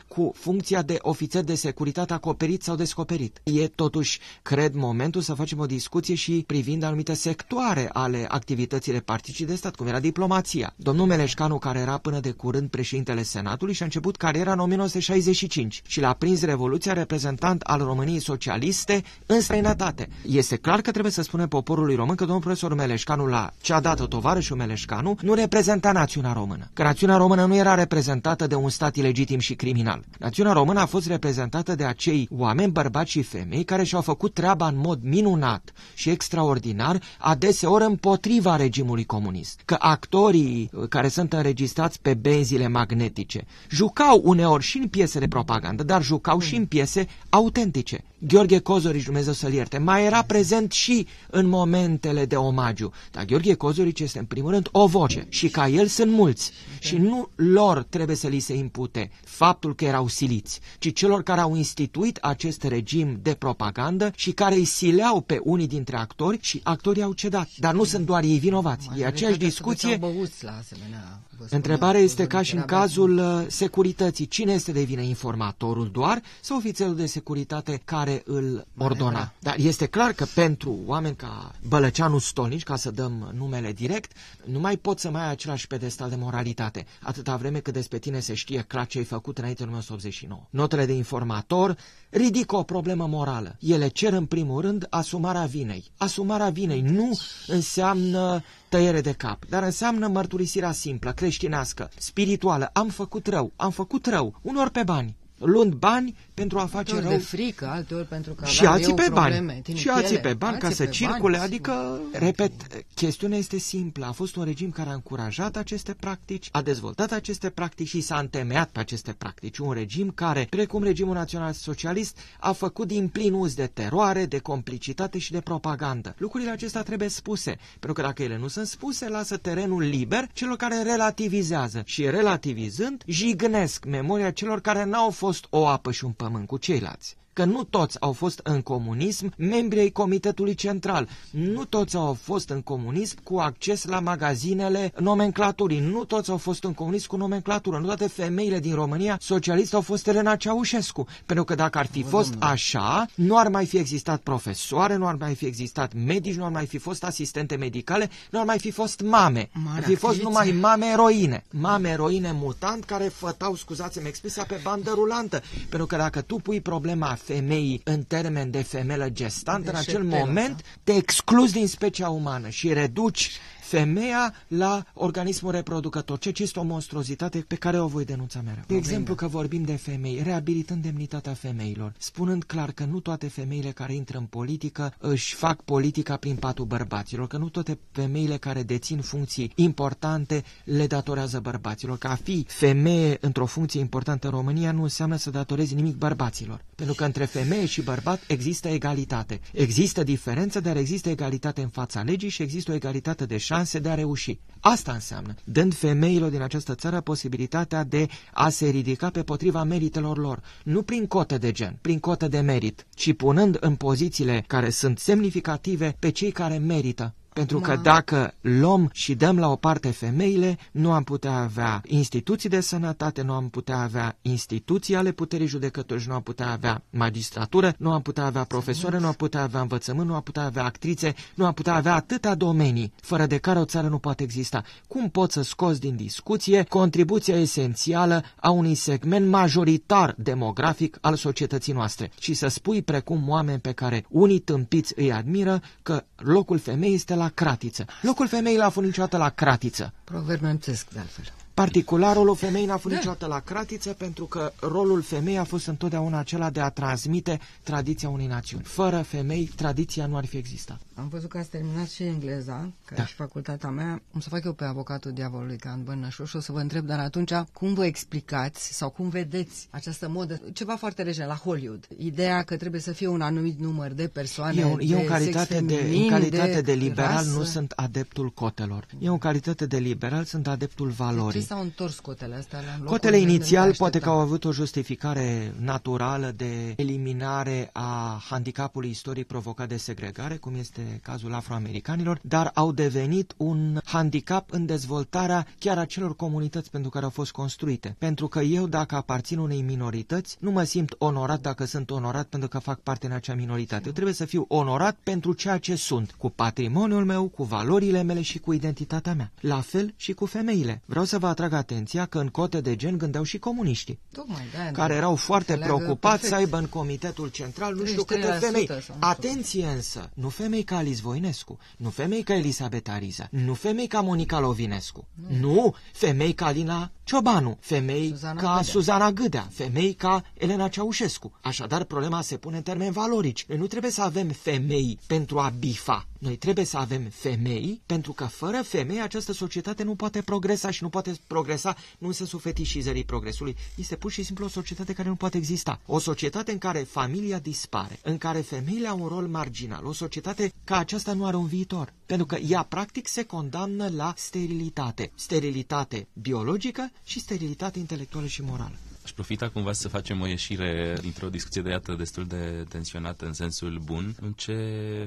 cu 0.07 0.31
funcția 0.35 0.81
de 0.81 0.97
ofițer 1.01 1.43
de 1.43 1.55
securitate 1.55 2.13
acoperit 2.13 2.63
sau 2.63 2.75
descoperit. 2.75 3.41
E 3.43 3.67
totuși, 3.67 4.19
cred, 4.41 4.73
momentul 4.73 5.21
să 5.21 5.33
facem 5.33 5.59
o 5.59 5.65
discuție 5.65 6.15
și 6.15 6.43
privind 6.47 6.83
anumite 6.83 7.13
sectoare 7.13 7.89
ale 7.93 8.25
activității 8.27 8.91
reparticii 8.91 9.45
de 9.45 9.55
stat, 9.55 9.75
cum 9.75 9.87
era 9.87 9.99
diplomația. 9.99 10.73
Domnul 10.75 11.05
Meleșcanu, 11.05 11.57
care 11.57 11.79
era 11.79 11.97
până 11.97 12.19
de 12.19 12.31
curând 12.31 12.69
președintele 12.69 13.23
Senatului 13.23 13.73
și 13.73 13.81
a 13.81 13.85
început 13.85 14.15
cariera 14.15 14.51
în 14.51 14.59
1965 14.59 15.81
și 15.87 15.99
l-a 15.99 16.13
prins 16.13 16.43
Revoluția 16.43 16.93
reprezentant 16.93 17.61
al 17.61 17.79
României 17.79 18.19
socialiste 18.19 19.03
în 19.25 19.41
străinătate. 19.41 20.09
Este 20.27 20.55
clar 20.55 20.81
că 20.81 20.91
trebuie 20.91 21.11
să 21.11 21.21
spunem 21.21 21.47
poporului 21.47 21.95
român 21.95 22.15
că 22.15 22.23
domnul 22.23 22.41
profesor 22.43 22.73
Meleșcanu, 22.73 23.25
la 23.25 23.51
ce 23.61 23.73
a 23.73 23.79
dat 23.79 24.07
tovarășul 24.07 24.57
Meleșcanu, 24.57 25.17
nu 25.21 25.33
reprezenta 25.33 25.91
națiunea 25.91 26.33
română. 26.33 26.69
Că 26.73 26.83
națiunea 26.83 27.17
română 27.17 27.45
nu 27.45 27.55
era 27.55 27.75
reprezentată 27.75 28.47
de 28.47 28.55
un 28.55 28.69
stat 28.69 28.95
ilegitim 28.95 29.34
și 29.39 29.55
criminal. 29.55 30.03
Națiunea 30.19 30.51
română 30.51 30.79
a 30.79 30.85
fost 30.85 31.07
reprezentată 31.07 31.75
de 31.75 31.83
acei 31.83 32.27
oameni, 32.31 32.71
bărbați 32.71 33.11
și 33.11 33.21
femei, 33.21 33.63
care 33.63 33.83
și-au 33.83 34.01
făcut 34.01 34.33
treaba 34.33 34.67
în 34.67 34.77
mod 34.77 34.99
minunat 35.03 35.73
și 35.93 36.09
extraordinar, 36.09 37.01
adeseori 37.19 37.83
împotriva 37.83 38.55
regimului 38.55 39.05
comunist. 39.05 39.61
Că 39.65 39.75
actorii 39.79 40.69
uh, 40.73 40.87
care 40.89 41.07
sunt 41.07 41.33
înregistrați 41.33 42.01
pe 42.01 42.13
benzile 42.13 42.67
magnetice 42.67 43.45
jucau 43.69 44.21
uneori 44.23 44.63
și 44.63 44.77
în 44.77 44.87
piese 44.87 45.19
de 45.19 45.27
propagandă, 45.27 45.83
dar 45.83 46.03
jucau 46.03 46.39
și 46.39 46.55
în 46.55 46.65
piese 46.65 47.07
autentice. 47.29 48.03
Gheorghe 48.19 48.59
Cozorici, 48.59 49.03
Dumnezeu 49.03 49.33
să-l 49.33 49.53
ierte, 49.53 49.77
mai 49.77 50.05
era 50.05 50.23
prezent 50.23 50.71
și 50.71 51.07
în 51.29 51.47
momentele 51.47 52.25
de 52.25 52.35
omagiu. 52.35 52.91
Dar 53.11 53.25
Gheorghe 53.25 53.53
Cozorici 53.53 53.99
este 53.99 54.19
în 54.19 54.25
primul 54.25 54.51
rând 54.51 54.69
o 54.71 54.87
voce 54.87 55.25
și 55.29 55.49
ca 55.49 55.67
el 55.67 55.87
sunt 55.87 56.11
mulți. 56.11 56.51
Și 56.79 56.97
nu 56.97 57.29
lor 57.35 57.83
trebuie 57.89 58.15
să 58.15 58.27
li 58.27 58.39
se 58.39 58.53
impute 58.53 59.11
faptul 59.23 59.75
că 59.75 59.85
erau 59.85 60.07
siliți, 60.07 60.59
ci 60.79 60.93
celor 60.93 61.23
care 61.23 61.41
au 61.41 61.55
instituit 61.55 62.17
acest 62.21 62.63
regim 62.63 63.19
de 63.21 63.33
propagandă 63.33 64.11
și 64.15 64.31
care 64.31 64.55
îi 64.55 64.65
sileau 64.65 65.21
pe 65.21 65.39
unii 65.43 65.67
dintre 65.67 65.97
actori 65.97 66.37
și 66.41 66.61
actorii 66.63 67.03
au 67.03 67.13
cedat. 67.13 67.49
Dar 67.57 67.73
nu 67.73 67.83
sunt 67.83 68.05
doar 68.05 68.23
ei 68.23 68.37
vinovați. 68.37 68.89
E 68.97 69.05
aceeași 69.05 69.37
discuție. 69.37 69.97
Băuți 69.97 70.43
la 70.43 70.57
asemenea, 70.59 71.19
vă 71.37 71.45
Întrebarea 71.49 71.87
spuneam, 71.87 72.05
este 72.05 72.27
ca 72.27 72.41
și 72.41 72.53
în 72.53 72.57
era 72.57 72.67
cazul 72.67 73.17
uh, 73.17 73.45
securității. 73.47 74.27
Cine 74.27 74.53
este 74.53 74.71
de 74.71 74.83
vină? 74.83 75.01
Informatorul 75.01 75.89
doar 75.91 76.21
sau 76.41 76.57
ofițerul 76.57 76.95
de 76.95 77.05
securitate 77.05 77.81
care 77.85 78.14
îl 78.25 78.67
ordona? 78.77 79.31
Dar 79.39 79.55
este 79.57 79.85
clar 79.85 80.11
că 80.11 80.25
pentru 80.33 80.79
oameni 80.85 81.15
ca 81.15 81.51
Bălăceanu 81.67 82.17
Stolnici, 82.17 82.63
ca 82.63 82.75
să 82.75 82.91
dăm 82.91 83.31
numele 83.37 83.71
direct, 83.71 84.11
nu 84.45 84.59
mai 84.59 84.77
pot 84.77 84.99
să 84.99 85.09
mai 85.09 85.23
ai 85.23 85.31
același 85.31 85.67
pedestal 85.67 86.09
de 86.09 86.15
moralitate, 86.15 86.85
atâta 87.01 87.35
vreme 87.35 87.59
cât 87.59 87.73
despre 87.73 87.97
tine 87.97 88.19
se 88.19 88.33
știe 88.33 88.61
clar 88.61 88.87
ce 88.87 88.97
ai 88.97 89.03
făcut 89.03 89.37
înainte 89.37 89.63
de 89.63 89.69
1989. 89.69 90.41
Notele 90.49 90.85
de 90.85 90.93
informator 90.93 91.77
ridică 92.09 92.55
o 92.55 92.63
problemă 92.63 93.07
morală. 93.07 93.55
Ele 93.59 93.87
cer 93.87 94.13
în 94.13 94.25
primul 94.25 94.61
rând 94.61 94.87
asumarea 94.89 95.45
vinei. 95.45 95.91
Asumarea 95.97 96.49
vinei 96.49 96.81
nu 96.81 97.19
înseamnă 97.47 98.43
tăiere 98.69 99.01
de 99.01 99.11
cap, 99.11 99.45
dar 99.49 99.63
înseamnă 99.63 100.07
mărturisirea 100.07 100.71
simplă, 100.71 101.11
creștinească, 101.11 101.89
spirituală. 101.97 102.69
Am 102.73 102.87
făcut 102.87 103.27
rău, 103.27 103.51
am 103.55 103.71
făcut 103.71 104.05
rău, 104.05 104.39
unor 104.41 104.69
pe 104.69 104.83
bani. 104.83 105.15
Luând 105.37 105.73
bani 105.73 106.15
pentru 106.33 106.59
a 106.59 106.65
face 106.65 106.99
rău. 106.99 107.09
de 107.09 107.17
frică, 107.17 107.67
alteori 107.67 108.07
pentru 108.07 108.33
că 108.33 108.45
și 108.45 108.65
alții 108.65 108.93
pe 108.93 109.07
bani. 109.11 109.61
Și 109.73 109.89
alții 109.89 110.19
pe 110.19 110.33
bani 110.33 110.57
ca 110.57 110.69
să 110.69 110.85
circule, 110.85 111.37
bani, 111.37 111.47
adică, 111.47 111.99
repet, 112.11 112.51
chestiunea 112.93 113.37
este 113.37 113.57
simplă. 113.57 114.05
A 114.05 114.11
fost 114.11 114.35
un 114.35 114.43
regim 114.43 114.69
care 114.69 114.89
a 114.89 114.93
încurajat 114.93 115.55
aceste 115.55 115.93
practici, 115.93 116.49
a 116.51 116.61
dezvoltat 116.61 117.11
aceste 117.11 117.49
practici 117.49 117.87
și 117.87 118.01
s-a 118.01 118.17
întemeiat 118.17 118.69
pe 118.69 118.79
aceste 118.79 119.11
practici. 119.17 119.57
Un 119.57 119.71
regim 119.71 120.09
care, 120.09 120.47
precum 120.49 120.83
regimul 120.83 121.13
național 121.13 121.53
socialist, 121.53 122.17
a 122.39 122.51
făcut 122.51 122.87
din 122.87 123.07
plin 123.07 123.33
uz 123.33 123.53
de 123.53 123.69
teroare, 123.73 124.25
de 124.25 124.37
complicitate 124.37 125.17
și 125.17 125.31
de 125.31 125.41
propagandă. 125.41 126.15
Lucrurile 126.17 126.51
acestea 126.51 126.83
trebuie 126.83 127.07
spuse, 127.09 127.57
pentru 127.69 127.93
că 127.93 128.01
dacă 128.01 128.23
ele 128.23 128.37
nu 128.37 128.47
sunt 128.47 128.67
spuse, 128.67 129.09
lasă 129.09 129.37
terenul 129.37 129.81
liber 129.81 130.29
celor 130.33 130.55
care 130.55 130.81
relativizează 130.81 131.81
și 131.85 132.09
relativizând, 132.09 133.03
jignesc 133.05 133.85
memoria 133.85 134.31
celor 134.31 134.61
care 134.61 134.85
n-au 134.85 135.09
fost 135.09 135.24
o 135.49 135.67
apă 135.67 135.91
și 135.91 136.05
un 136.05 136.11
pământ 136.11 136.47
cu 136.47 136.57
ceilalți 136.57 137.17
că 137.35 137.45
nu 137.45 137.63
toți 137.63 138.01
au 138.01 138.11
fost 138.11 138.39
în 138.43 138.61
comunism 138.61 139.33
membri 139.37 139.79
ai 139.79 139.89
Comitetului 139.89 140.53
Central, 140.55 141.07
nu 141.29 141.65
toți 141.65 141.95
au 141.95 142.17
fost 142.21 142.49
în 142.49 142.61
comunism 142.61 143.23
cu 143.23 143.37
acces 143.37 143.83
la 143.85 143.99
magazinele 143.99 144.93
nomenclaturii, 144.99 145.79
nu 145.79 146.03
toți 146.03 146.29
au 146.29 146.37
fost 146.37 146.63
în 146.63 146.73
comunism 146.73 147.07
cu 147.07 147.15
nomenclatură, 147.15 147.77
nu 147.77 147.85
toate 147.85 148.07
femeile 148.07 148.59
din 148.59 148.73
România 148.73 149.17
socialiste 149.21 149.75
au 149.75 149.81
fost 149.81 150.07
Elena 150.07 150.35
Ceaușescu, 150.35 151.07
pentru 151.25 151.45
că 151.45 151.55
dacă 151.55 151.77
ar 151.77 151.85
fi 151.85 152.03
fost 152.03 152.33
așa, 152.39 153.05
nu 153.15 153.37
ar 153.37 153.47
mai 153.47 153.65
fi 153.65 153.77
existat 153.77 154.21
profesoare, 154.21 154.95
nu 154.95 155.07
ar 155.07 155.15
mai 155.15 155.35
fi 155.35 155.45
existat 155.45 155.93
medici, 156.05 156.35
nu 156.35 156.45
ar 156.45 156.51
mai 156.51 156.65
fi 156.65 156.77
fost 156.77 157.03
asistente 157.03 157.55
medicale, 157.55 158.09
nu 158.29 158.39
ar 158.39 158.45
mai 158.45 158.59
fi 158.59 158.71
fost 158.71 159.01
mame, 159.01 159.49
Mare 159.65 159.77
ar 159.77 159.83
fi 159.83 159.95
fost 159.95 160.21
numai 160.21 160.51
mame 160.51 160.85
eroine, 160.85 161.45
mame 161.49 161.89
eroine 161.89 162.31
mutant 162.33 162.83
care 162.83 163.03
fătau, 163.03 163.55
scuzați-mi 163.55 164.07
expresia, 164.07 164.45
pe 164.47 164.59
bandă 164.63 164.91
rulantă, 164.93 165.41
pentru 165.69 165.87
că 165.87 165.95
dacă 165.95 166.21
tu 166.21 166.35
pui 166.35 166.61
problema 166.61 167.17
femeii 167.25 167.81
în 167.83 168.03
termen 168.03 168.51
de 168.51 168.63
femelă 168.63 169.09
gestantă, 169.09 169.69
în 169.69 169.75
acel 169.75 170.03
moment 170.03 170.61
te 170.83 170.91
excluzi 170.95 171.53
din 171.53 171.67
specia 171.67 172.09
umană 172.09 172.49
și 172.49 172.73
reduci 172.73 173.31
femeia 173.77 174.33
la 174.47 174.85
organismul 174.93 175.51
reproducător, 175.51 176.17
ceea 176.19 176.33
ce 176.33 176.43
este 176.43 176.59
o 176.59 176.63
monstruozitate 176.63 177.39
pe 177.47 177.55
care 177.55 177.79
o 177.79 177.87
voi 177.87 178.05
denunța 178.05 178.41
mereu. 178.45 178.63
De 178.67 178.75
exemplu 178.75 179.15
că 179.15 179.27
vorbim 179.27 179.63
de 179.63 179.75
femei, 179.75 180.21
reabilitând 180.23 180.81
demnitatea 180.83 181.33
femeilor, 181.33 181.93
spunând 181.97 182.43
clar 182.43 182.71
că 182.71 182.83
nu 182.85 182.99
toate 182.99 183.27
femeile 183.27 183.69
care 183.71 183.93
intră 183.93 184.17
în 184.17 184.23
politică 184.25 184.93
își 184.99 185.35
fac 185.35 185.61
politica 185.61 186.15
prin 186.17 186.35
patul 186.35 186.65
bărbaților, 186.65 187.27
că 187.27 187.37
nu 187.37 187.49
toate 187.49 187.79
femeile 187.91 188.37
care 188.37 188.63
dețin 188.63 188.99
funcții 189.01 189.51
importante 189.55 190.43
le 190.63 190.87
datorează 190.87 191.39
bărbaților. 191.39 191.97
Că 191.97 192.07
a 192.07 192.15
fi 192.15 192.45
femeie 192.47 193.17
într-o 193.21 193.45
funcție 193.45 193.79
importantă 193.79 194.27
în 194.27 194.33
România 194.33 194.71
nu 194.71 194.83
înseamnă 194.83 195.15
să 195.15 195.29
datorezi 195.29 195.75
nimic 195.75 195.95
bărbaților. 195.95 196.61
Pentru 196.75 196.95
că 196.95 197.05
între 197.05 197.25
femeie 197.25 197.65
și 197.65 197.81
bărbat 197.81 198.23
există 198.27 198.67
egalitate. 198.67 199.39
Există 199.53 200.03
diferență, 200.03 200.59
dar 200.59 200.77
există 200.77 201.09
egalitate 201.09 201.61
în 201.61 201.69
fața 201.69 202.01
legii 202.01 202.29
și 202.29 202.41
există 202.41 202.71
o 202.71 202.75
egalitate 202.75 203.25
de 203.25 203.37
șanse 203.37 203.64
șanse 203.65 203.79
de 203.79 203.89
a 203.89 203.95
reuși. 203.95 204.39
Asta 204.59 204.91
înseamnă, 204.91 205.35
dând 205.43 205.73
femeilor 205.73 206.29
din 206.29 206.41
această 206.41 206.75
țară 206.75 207.01
posibilitatea 207.01 207.83
de 207.83 208.07
a 208.33 208.49
se 208.49 208.69
ridica 208.69 209.09
pe 209.09 209.23
potriva 209.23 209.63
meritelor 209.63 210.17
lor, 210.17 210.41
nu 210.63 210.81
prin 210.81 211.07
cote 211.07 211.37
de 211.37 211.51
gen, 211.51 211.77
prin 211.81 211.99
cote 211.99 212.27
de 212.27 212.39
merit, 212.39 212.85
ci 212.95 213.13
punând 213.13 213.57
în 213.59 213.75
pozițiile 213.75 214.43
care 214.47 214.69
sunt 214.69 214.99
semnificative 214.99 215.95
pe 215.99 216.09
cei 216.09 216.31
care 216.31 216.57
merită 216.57 217.13
pentru 217.35 217.59
că 217.59 217.75
dacă 217.75 218.33
luăm 218.41 218.89
și 218.93 219.15
dăm 219.15 219.39
la 219.39 219.49
o 219.51 219.55
parte 219.55 219.91
femeile, 219.91 220.57
nu 220.71 220.91
am 220.91 221.03
putea 221.03 221.31
avea 221.33 221.81
instituții 221.85 222.49
de 222.49 222.59
sănătate, 222.59 223.21
nu 223.21 223.33
am 223.33 223.49
putea 223.49 223.77
avea 223.77 224.17
instituții 224.21 224.95
ale 224.95 225.11
puterii 225.11 225.47
judecători, 225.47 226.05
nu 226.07 226.13
am 226.13 226.21
putea 226.21 226.51
avea 226.51 226.83
magistratură, 226.89 227.73
nu 227.77 227.91
am 227.91 228.01
putea 228.01 228.25
avea 228.25 228.43
profesori, 228.43 228.99
nu 228.99 229.07
am 229.07 229.13
putea 229.13 229.41
avea 229.41 229.61
învățământ, 229.61 230.07
nu 230.07 230.15
am 230.15 230.21
putea 230.21 230.43
avea 230.43 230.63
actrițe, 230.63 231.13
nu 231.35 231.45
am 231.45 231.53
putea 231.53 231.73
avea 231.75 231.93
atâtea 231.95 232.35
domenii, 232.35 232.93
fără 233.01 233.25
de 233.25 233.37
care 233.37 233.59
o 233.59 233.65
țară 233.65 233.87
nu 233.87 233.97
poate 233.97 234.23
exista. 234.23 234.63
Cum 234.87 235.09
poți 235.09 235.33
să 235.33 235.41
scoți 235.41 235.79
din 235.79 235.95
discuție 235.95 236.63
contribuția 236.69 237.35
esențială 237.39 238.23
a 238.39 238.49
unui 238.49 238.75
segment 238.75 239.27
majoritar 239.27 240.15
demografic 240.17 240.97
al 241.01 241.15
societății 241.15 241.73
noastre 241.73 242.11
și 242.19 242.33
să 242.33 242.47
spui 242.47 242.81
precum 242.81 243.29
oameni 243.29 243.59
pe 243.59 243.71
care 243.71 244.05
unii 244.09 244.39
tâmpiți 244.39 244.93
îi 244.95 245.11
admiră 245.13 245.61
că 245.81 246.03
locul 246.15 246.57
femeii 246.59 246.93
este 246.93 247.15
la 247.15 247.24
la 247.25 247.31
cratiță. 247.33 247.85
Locul 248.01 248.27
femeii 248.27 248.57
l-a 248.57 248.69
fost 248.69 248.85
niciodată 248.85 249.17
la 249.17 249.29
cratiță. 249.29 249.93
Proverb 250.03 250.41
nemțesc, 250.41 250.87
de 250.93 250.99
altfel. 250.99 251.23
Particularul 251.53 252.35
femeii 252.35 252.65
n-a 252.65 252.77
fost 252.77 252.93
da. 252.93 252.99
niciodată 252.99 253.25
la 253.25 253.39
cratiță 253.39 253.93
pentru 253.93 254.25
că 254.25 254.53
rolul 254.59 255.01
femeii 255.01 255.37
a 255.37 255.43
fost 255.43 255.67
întotdeauna 255.67 256.19
acela 256.19 256.49
de 256.49 256.59
a 256.59 256.69
transmite 256.69 257.39
tradiția 257.63 258.09
unei 258.09 258.27
națiuni. 258.27 258.63
Fără 258.63 259.01
femei, 259.01 259.51
tradiția 259.55 260.05
nu 260.05 260.17
ar 260.17 260.25
fi 260.25 260.37
existat. 260.37 260.79
Am 260.97 261.07
văzut 261.07 261.29
că 261.29 261.37
ați 261.37 261.49
terminat 261.49 261.89
și 261.89 262.03
engleza, 262.03 262.71
ca 262.85 262.95
da. 262.95 263.05
și 263.05 263.13
facultatea 263.13 263.69
mea. 263.69 264.01
Am 264.13 264.19
să 264.19 264.29
fac 264.29 264.43
eu 264.45 264.53
pe 264.53 264.63
avocatul 264.63 265.11
diavolului 265.11 265.57
ca 265.57 265.71
în 265.71 265.83
Bănășu 265.83 266.25
și 266.25 266.35
o 266.35 266.39
să 266.39 266.51
vă 266.51 266.59
întreb, 266.59 266.85
dar 266.85 266.99
atunci 266.99 267.33
cum 267.53 267.73
vă 267.73 267.85
explicați 267.85 268.73
sau 268.73 268.89
cum 268.89 269.09
vedeți 269.09 269.67
această 269.71 270.09
modă, 270.09 270.41
ceva 270.53 270.75
foarte 270.75 271.01
rege 271.01 271.25
la 271.25 271.35
Hollywood, 271.35 271.87
ideea 271.97 272.43
că 272.43 272.57
trebuie 272.57 272.81
să 272.81 272.91
fie 272.91 273.07
un 273.07 273.21
anumit 273.21 273.59
număr 273.59 273.91
de 273.91 274.07
persoane 274.07 274.59
Eu, 274.59 274.75
de 274.77 274.83
eu 274.83 274.99
în 274.99 275.05
calitate, 275.05 275.53
feminin, 275.53 275.89
de, 275.89 275.97
în 275.97 276.07
calitate 276.09 276.51
de, 276.51 276.61
de 276.61 276.73
liberal 276.73 277.13
rasă. 277.13 277.37
nu 277.37 277.43
sunt 277.43 277.71
adeptul 277.71 278.29
cotelor. 278.29 278.85
Eu 278.99 279.11
în 279.11 279.19
calitate 279.19 279.65
de 279.65 279.77
liberal 279.77 280.23
sunt 280.23 280.47
adeptul 280.47 280.89
valorii. 280.89 281.39
De 281.39 281.39
ce 281.39 281.45
s-au 281.53 281.61
întors 281.61 281.99
cotele 281.99 282.35
astea 282.35 282.59
la 282.79 282.85
Cotele 282.85 283.17
inițial 283.17 283.75
poate 283.75 283.99
că 283.99 284.09
au 284.09 284.19
avut 284.19 284.45
o 284.45 284.51
justificare 284.51 285.53
naturală 285.59 286.33
de 286.35 286.73
eliminare 286.75 287.69
a 287.73 288.21
handicapului 288.29 288.89
istoric 288.89 289.27
provocat 289.27 289.67
de 289.67 289.77
segregare, 289.77 290.35
cum 290.35 290.55
este 290.55 290.84
cazul 291.01 291.33
afroamericanilor, 291.33 292.19
dar 292.21 292.51
au 292.53 292.71
devenit 292.71 293.33
un 293.37 293.79
handicap 293.85 294.51
în 294.51 294.65
dezvoltarea 294.65 295.47
chiar 295.59 295.77
a 295.77 295.85
celor 295.85 296.15
comunități 296.15 296.71
pentru 296.71 296.89
care 296.89 297.03
au 297.05 297.09
fost 297.11 297.31
construite. 297.31 297.95
Pentru 297.97 298.27
că 298.27 298.39
eu, 298.39 298.67
dacă 298.67 298.95
aparțin 298.95 299.37
unei 299.37 299.61
minorități, 299.61 300.37
nu 300.39 300.51
mă 300.51 300.63
simt 300.63 300.95
onorat 300.97 301.41
dacă 301.41 301.65
sunt 301.65 301.91
onorat 301.91 302.25
pentru 302.27 302.49
că 302.49 302.59
fac 302.59 302.79
parte 302.79 303.05
în 303.05 303.11
acea 303.11 303.33
minoritate. 303.35 303.83
Eu 303.85 303.91
trebuie 303.91 304.13
să 304.13 304.25
fiu 304.25 304.45
onorat 304.47 304.97
pentru 305.03 305.33
ceea 305.33 305.57
ce 305.57 305.75
sunt, 305.75 306.11
cu 306.17 306.29
patrimoniul 306.29 307.05
meu, 307.05 307.27
cu 307.27 307.43
valorile 307.43 308.01
mele 308.01 308.21
și 308.21 308.39
cu 308.39 308.53
identitatea 308.53 309.13
mea. 309.13 309.31
La 309.39 309.61
fel 309.61 309.93
și 309.97 310.13
cu 310.13 310.25
femeile. 310.25 310.81
Vreau 310.85 311.05
să 311.05 311.17
vă 311.19 311.27
atrag 311.27 311.53
atenția 311.53 312.05
că 312.05 312.19
în 312.19 312.27
cote 312.27 312.61
de 312.61 312.75
gen 312.75 312.97
gândeau 312.97 313.23
și 313.23 313.37
comuniștii, 313.37 313.99
Tocmai, 314.11 314.43
da, 314.55 314.71
care 314.71 314.93
erau 314.93 315.15
foarte 315.15 315.57
preocupați 315.57 316.19
perfect. 316.19 316.27
să 316.29 316.35
aibă 316.35 316.57
în 316.57 316.65
comitetul 316.65 317.27
central 317.27 317.75
nu 317.75 317.85
știu 317.85 318.03
câte 318.03 318.27
femei. 318.39 318.69
Atenție 318.99 319.65
însă, 319.65 320.09
nu 320.13 320.29
femei 320.29 320.63
ca 320.75 320.81
Alice 320.81 321.01
Voinescu, 321.01 321.57
nu 321.77 321.89
femei 321.89 322.23
ca 322.23 322.33
Elisabeta 322.33 322.91
Ariza, 322.91 323.27
nu 323.31 323.53
femei 323.53 323.87
ca 323.87 324.01
Monica 324.01 324.39
Lovinescu, 324.39 325.07
nu, 325.27 325.53
nu 325.53 325.75
femei 325.93 326.33
ca 326.33 326.49
Lina 326.49 326.91
Ciobanu, 327.03 327.57
femei 327.59 328.09
Suzana 328.09 328.41
ca 328.41 328.47
Gâdea. 328.47 328.63
Suzana 328.63 329.11
Gâdea, 329.11 329.47
femei 329.51 329.93
ca 329.93 330.23
Elena 330.33 330.67
Ceaușescu. 330.67 331.31
Așadar, 331.41 331.83
problema 331.83 332.21
se 332.21 332.37
pune 332.37 332.57
în 332.57 332.63
termeni 332.63 332.91
valorici. 332.91 333.45
Noi 333.47 333.57
nu 333.57 333.67
trebuie 333.67 333.91
să 333.91 334.01
avem 334.01 334.27
femei 334.27 334.99
pentru 335.07 335.39
a 335.39 335.49
bifa. 335.59 336.07
Noi 336.19 336.35
trebuie 336.35 336.65
să 336.65 336.77
avem 336.77 337.01
femei, 337.11 337.81
pentru 337.85 338.13
că 338.13 338.25
fără 338.25 338.61
femei 338.63 339.01
această 339.01 339.33
societate 339.33 339.83
nu 339.83 339.95
poate 339.95 340.21
progresa 340.21 340.71
și 340.71 340.83
nu 340.83 340.89
poate 340.89 341.19
progresa 341.27 341.75
nu 341.97 342.07
în 342.07 342.13
sensul 342.13 342.39
fetișizării 342.39 343.03
progresului. 343.03 343.55
Este 343.75 343.95
pur 343.95 344.11
și 344.11 344.23
simplu 344.23 344.45
o 344.45 344.49
societate 344.49 344.93
care 344.93 345.07
nu 345.07 345.15
poate 345.15 345.37
exista. 345.37 345.79
O 345.85 345.99
societate 345.99 346.51
în 346.51 346.57
care 346.57 346.79
familia 346.79 347.39
dispare, 347.39 347.99
în 348.03 348.17
care 348.17 348.39
femeile 348.39 348.87
au 348.87 349.01
un 349.01 349.07
rol 349.07 349.27
marginal, 349.27 349.85
o 349.85 349.93
societate 349.93 350.53
ca 350.65 350.77
aceasta 350.77 351.13
nu 351.13 351.25
are 351.25 351.35
un 351.35 351.47
viitor. 351.47 351.93
Pentru 352.05 352.25
că 352.25 352.35
ea 352.35 352.63
practic 352.63 353.07
se 353.07 353.23
condamnă 353.23 353.89
la 353.95 354.13
sterilitate. 354.17 355.11
Sterilitate 355.15 356.07
biologică 356.13 356.91
și 357.03 357.19
sterilitate 357.19 357.79
intelectuală 357.79 358.27
și 358.27 358.41
morală. 358.41 358.75
Aș 359.05 359.11
profita 359.11 359.49
cumva 359.49 359.71
să 359.71 359.87
facem 359.87 360.21
o 360.21 360.27
ieșire 360.27 360.97
dintr-o 361.01 361.29
discuție 361.29 361.61
de 361.61 361.69
iată 361.69 361.95
destul 361.97 362.25
de 362.25 362.65
tensionată 362.69 363.25
în 363.25 363.33
sensul 363.33 363.81
bun. 363.83 364.15
În 364.21 364.31
ce 364.31 364.55